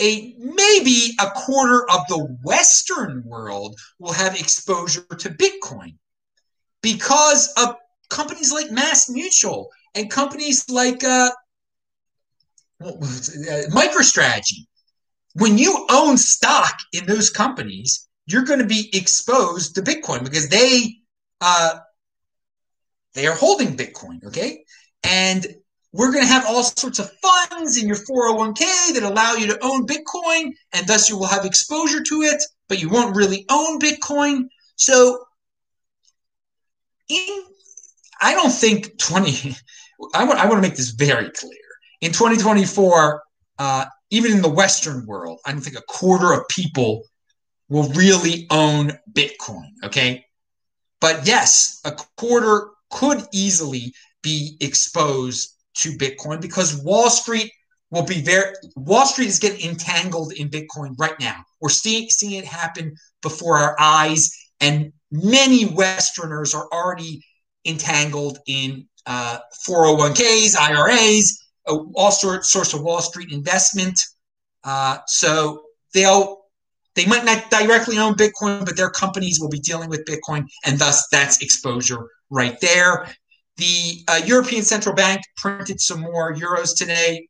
a 0.00 0.34
maybe 0.38 1.14
a 1.20 1.30
quarter 1.30 1.84
of 1.90 2.00
the 2.08 2.36
Western 2.44 3.22
world 3.24 3.78
will 3.98 4.12
have 4.12 4.38
exposure 4.38 5.02
to 5.18 5.30
Bitcoin 5.30 5.96
because 6.82 7.52
of 7.56 7.76
companies 8.10 8.52
like 8.52 8.70
Mass 8.70 9.08
Mutual 9.08 9.70
and 9.94 10.10
companies 10.10 10.68
like 10.68 11.04
uh, 11.04 11.30
MicroStrategy. 13.70 14.66
When 15.34 15.56
you 15.58 15.86
own 15.90 16.18
stock 16.18 16.74
in 16.92 17.06
those 17.06 17.30
companies, 17.30 18.08
you're 18.26 18.44
going 18.44 18.58
to 18.58 18.66
be 18.66 18.90
exposed 18.92 19.74
to 19.74 19.82
Bitcoin 19.82 20.24
because 20.24 20.48
they 20.48 20.96
uh, 21.40 21.78
they 23.14 23.26
are 23.26 23.34
holding 23.34 23.76
Bitcoin. 23.76 24.24
Okay, 24.24 24.64
and 25.02 25.46
we're 25.92 26.12
going 26.12 26.24
to 26.24 26.32
have 26.32 26.46
all 26.46 26.62
sorts 26.62 26.98
of 26.98 27.10
funds 27.20 27.76
in 27.80 27.86
your 27.86 27.96
401k 27.96 28.94
that 28.94 29.02
allow 29.02 29.34
you 29.34 29.46
to 29.48 29.58
own 29.62 29.86
Bitcoin, 29.86 30.52
and 30.72 30.86
thus 30.86 31.08
you 31.08 31.18
will 31.18 31.26
have 31.26 31.44
exposure 31.44 32.02
to 32.02 32.22
it, 32.22 32.42
but 32.68 32.80
you 32.80 32.88
won't 32.88 33.16
really 33.16 33.44
own 33.50 33.78
Bitcoin. 33.78 34.44
So, 34.76 35.24
in 37.08 37.44
I 38.20 38.34
don't 38.34 38.52
think 38.52 38.98
20. 38.98 39.56
I 40.14 40.24
want 40.24 40.40
I 40.40 40.46
want 40.46 40.62
to 40.62 40.68
make 40.68 40.76
this 40.76 40.90
very 40.90 41.30
clear 41.30 41.61
in 42.02 42.10
2024, 42.10 43.22
uh, 43.58 43.84
even 44.10 44.32
in 44.32 44.42
the 44.42 44.48
Western 44.48 45.06
world, 45.06 45.38
I 45.46 45.52
don't 45.52 45.60
think 45.60 45.78
a 45.78 45.82
quarter 45.82 46.32
of 46.32 46.46
people 46.48 47.04
will 47.68 47.88
really 47.90 48.46
own 48.50 48.92
Bitcoin. 49.12 49.68
Okay. 49.84 50.24
But 51.00 51.26
yes, 51.26 51.80
a 51.84 51.92
quarter 52.16 52.70
could 52.90 53.22
easily 53.32 53.94
be 54.22 54.56
exposed 54.60 55.56
to 55.74 55.90
Bitcoin 55.92 56.40
because 56.40 56.82
Wall 56.82 57.08
Street 57.08 57.50
will 57.90 58.04
be 58.04 58.20
very. 58.20 58.52
Wall 58.76 59.06
Street 59.06 59.28
is 59.28 59.38
getting 59.38 59.70
entangled 59.70 60.32
in 60.32 60.50
Bitcoin 60.50 60.94
right 60.98 61.18
now. 61.18 61.44
We're 61.60 61.70
seeing 61.70 62.08
seeing 62.10 62.34
it 62.34 62.44
happen 62.44 62.96
before 63.22 63.58
our 63.58 63.76
eyes, 63.80 64.30
and 64.60 64.92
many 65.10 65.66
Westerners 65.66 66.54
are 66.54 66.68
already 66.72 67.24
entangled 67.64 68.38
in 68.46 68.86
uh, 69.06 69.38
401ks, 69.66 70.56
IRAs, 70.56 71.41
all 71.66 72.10
sorts 72.10 72.52
source 72.52 72.74
of 72.74 72.82
Wall 72.82 73.00
Street 73.00 73.32
investment. 73.32 73.98
Uh, 74.64 74.98
so 75.06 75.62
they'll 75.94 76.42
they 76.94 77.06
might 77.06 77.24
not 77.24 77.50
directly 77.50 77.98
own 77.98 78.14
Bitcoin, 78.14 78.64
but 78.64 78.76
their 78.76 78.90
companies 78.90 79.38
will 79.40 79.48
be 79.48 79.60
dealing 79.60 79.88
with 79.88 80.04
Bitcoin, 80.04 80.46
and 80.64 80.78
thus 80.78 81.08
that's 81.10 81.40
exposure 81.40 82.06
right 82.30 82.60
there. 82.60 83.08
The 83.56 84.04
uh, 84.08 84.20
European 84.24 84.62
Central 84.62 84.94
Bank 84.94 85.22
printed 85.36 85.80
some 85.80 86.00
more 86.00 86.34
euros 86.34 86.76
today. 86.76 87.28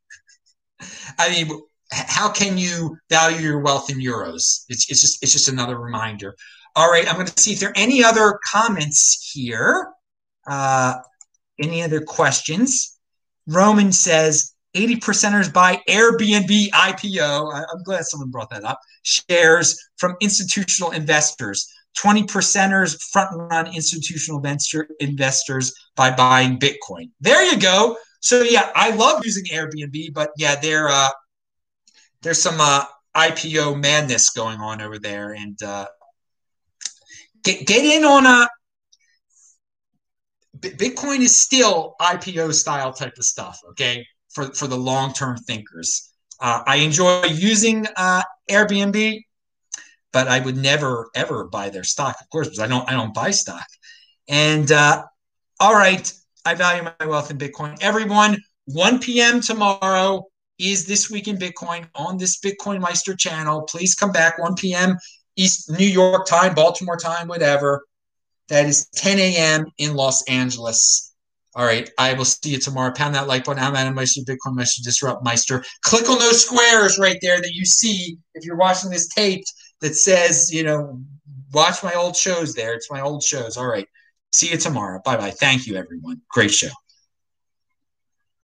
I 1.19 1.31
mean, 1.31 1.61
how 1.93 2.31
can 2.31 2.59
you 2.59 2.97
value 3.09 3.39
your 3.39 3.61
wealth 3.61 3.91
in 3.91 3.99
euros? 3.99 4.65
It's, 4.69 4.91
it's 4.91 5.01
just 5.01 5.23
it's 5.23 5.33
just 5.33 5.49
another 5.49 5.79
reminder. 5.79 6.35
All 6.75 6.91
right, 6.91 7.07
I'm 7.07 7.17
going 7.17 7.27
to 7.27 7.41
see 7.41 7.53
if 7.53 7.61
there 7.61 7.69
are 7.69 7.77
any 7.77 8.03
other 8.03 8.39
comments 8.51 9.31
here. 9.33 9.89
Uh, 10.47 10.95
any 11.61 11.83
other 11.83 12.01
questions? 12.01 12.92
Roman 13.47 13.93
says 13.93 14.53
80 14.75 14.97
percenters 14.97 15.53
buy 15.53 15.81
Airbnb 15.89 16.71
IPO. 16.71 17.55
I'm 17.55 17.83
glad 17.85 18.05
someone 18.05 18.31
brought 18.31 18.51
that 18.51 18.65
up. 18.65 18.81
Shares 19.03 19.79
from 19.97 20.17
institutional 20.21 20.93
investors. 20.93 21.71
20 21.99 22.23
percenters 22.25 23.01
front 23.11 23.31
run 23.35 23.67
institutional 23.75 24.41
venture 24.41 24.89
investors 25.01 25.75
by 25.95 26.11
buying 26.11 26.59
Bitcoin. 26.59 27.11
There 27.21 27.43
you 27.43 27.59
go. 27.61 27.97
So 28.21 28.43
yeah, 28.43 28.71
I 28.75 28.91
love 28.91 29.25
using 29.25 29.45
Airbnb, 29.47 30.15
but 30.15 30.31
yeah, 30.37 30.57
there 30.57 30.89
uh, 30.89 31.11
there's 32.23 32.41
some 32.41 32.61
uh, 32.61 32.85
IPO 33.17 33.81
madness 33.81 34.31
going 34.31 34.59
on 34.61 34.81
over 34.81 34.99
there, 34.99 35.33
and 35.33 35.61
uh, 35.63 35.87
get 37.43 37.67
get 37.67 37.85
in 37.85 38.05
on 38.05 38.25
a 38.25 38.29
uh, 38.29 38.47
Bitcoin 40.63 41.21
is 41.21 41.37
still 41.37 41.95
IPO 42.01 42.55
style 42.55 42.93
type 42.93 43.15
of 43.19 43.25
stuff. 43.25 43.59
Okay, 43.71 44.07
for 44.31 44.53
for 44.55 44.67
the 44.67 44.79
long 44.79 45.13
term 45.13 45.37
thinkers. 45.37 46.09
Uh, 46.41 46.63
I 46.67 46.77
enjoy 46.77 47.25
using 47.27 47.87
uh, 47.97 48.23
Airbnb 48.51 49.21
but 50.13 50.29
I 50.29 50.41
would 50.41 50.57
never 50.57 51.11
ever 51.15 51.45
buy 51.45 51.71
their 51.71 51.85
stock, 51.85 52.17
of 52.21 52.29
course, 52.31 52.49
because 52.49 52.61
I 52.61 52.67
don't 52.67 52.89
I 52.89 52.93
don't 52.93 53.15
buy 53.15 53.31
stock. 53.31 53.67
And 54.29 54.71
uh, 54.71 55.05
all 55.59 55.75
right, 55.75 56.13
I 56.45 56.55
value 56.55 56.83
my 56.85 57.07
wealth 57.07 57.31
in 57.31 57.39
Bitcoin. 57.39 57.77
Everyone, 57.81 58.39
1 58.67 58.99
p.m. 59.01 59.41
tomorrow 59.41 60.25
is 60.59 60.87
this 60.87 61.11
week 61.11 61.29
in 61.29 61.37
Bitcoin 61.37 61.89
on 61.95 62.19
this 62.19 62.39
Bitcoin 62.39 62.81
Meister 62.81 63.17
channel. 63.17 63.63
Please 63.63 63.95
come 63.95 64.13
back 64.13 64.39
1 64.39 64.55
p.m. 64.55 64.97
East 65.37 65.71
New 65.71 65.87
York 65.87 66.27
time, 66.27 66.55
Baltimore 66.55 66.97
time, 66.97 67.27
whatever. 67.27 67.83
That 68.53 68.67
is 68.67 68.87
10 68.97 69.19
a.m. 69.19 69.65
in 69.79 69.95
Los 69.95 70.23
Angeles. 70.29 71.15
All 71.55 71.65
right, 71.65 71.89
I 71.97 72.13
will 72.13 72.27
see 72.27 72.51
you 72.51 72.59
tomorrow. 72.59 72.93
Pound 72.93 73.15
that 73.15 73.27
like 73.27 73.47
button. 73.47 73.63
I'm 73.63 73.75
Adam 73.75 73.95
Meister, 73.95 74.21
Bitcoin 74.21 74.55
Meister, 74.55 74.83
Disrupt 74.85 75.25
Meister. 75.25 75.65
Click 75.85 76.07
on 76.11 76.19
those 76.19 76.45
squares 76.45 76.99
right 76.99 77.17
there 77.23 77.41
that 77.41 77.55
you 77.55 77.65
see 77.65 78.19
if 78.35 78.45
you're 78.45 78.57
watching 78.57 78.91
this 78.91 79.09
taped 79.09 79.51
that 79.81 79.95
says, 79.95 80.53
you 80.53 80.65
know, 80.65 81.01
watch 81.55 81.83
my 81.83 81.95
old 81.95 82.15
shows 82.15 82.53
there. 82.53 82.75
It's 82.75 82.91
my 82.91 83.01
old 83.01 83.23
shows. 83.23 83.57
All 83.57 83.67
right. 83.67 83.89
See 84.33 84.51
you 84.51 84.59
tomorrow. 84.59 85.01
Bye 85.03 85.17
bye. 85.17 85.31
Thank 85.31 85.67
you, 85.67 85.77
everyone. 85.77 86.21
Great 86.31 86.51
show. 86.51 86.69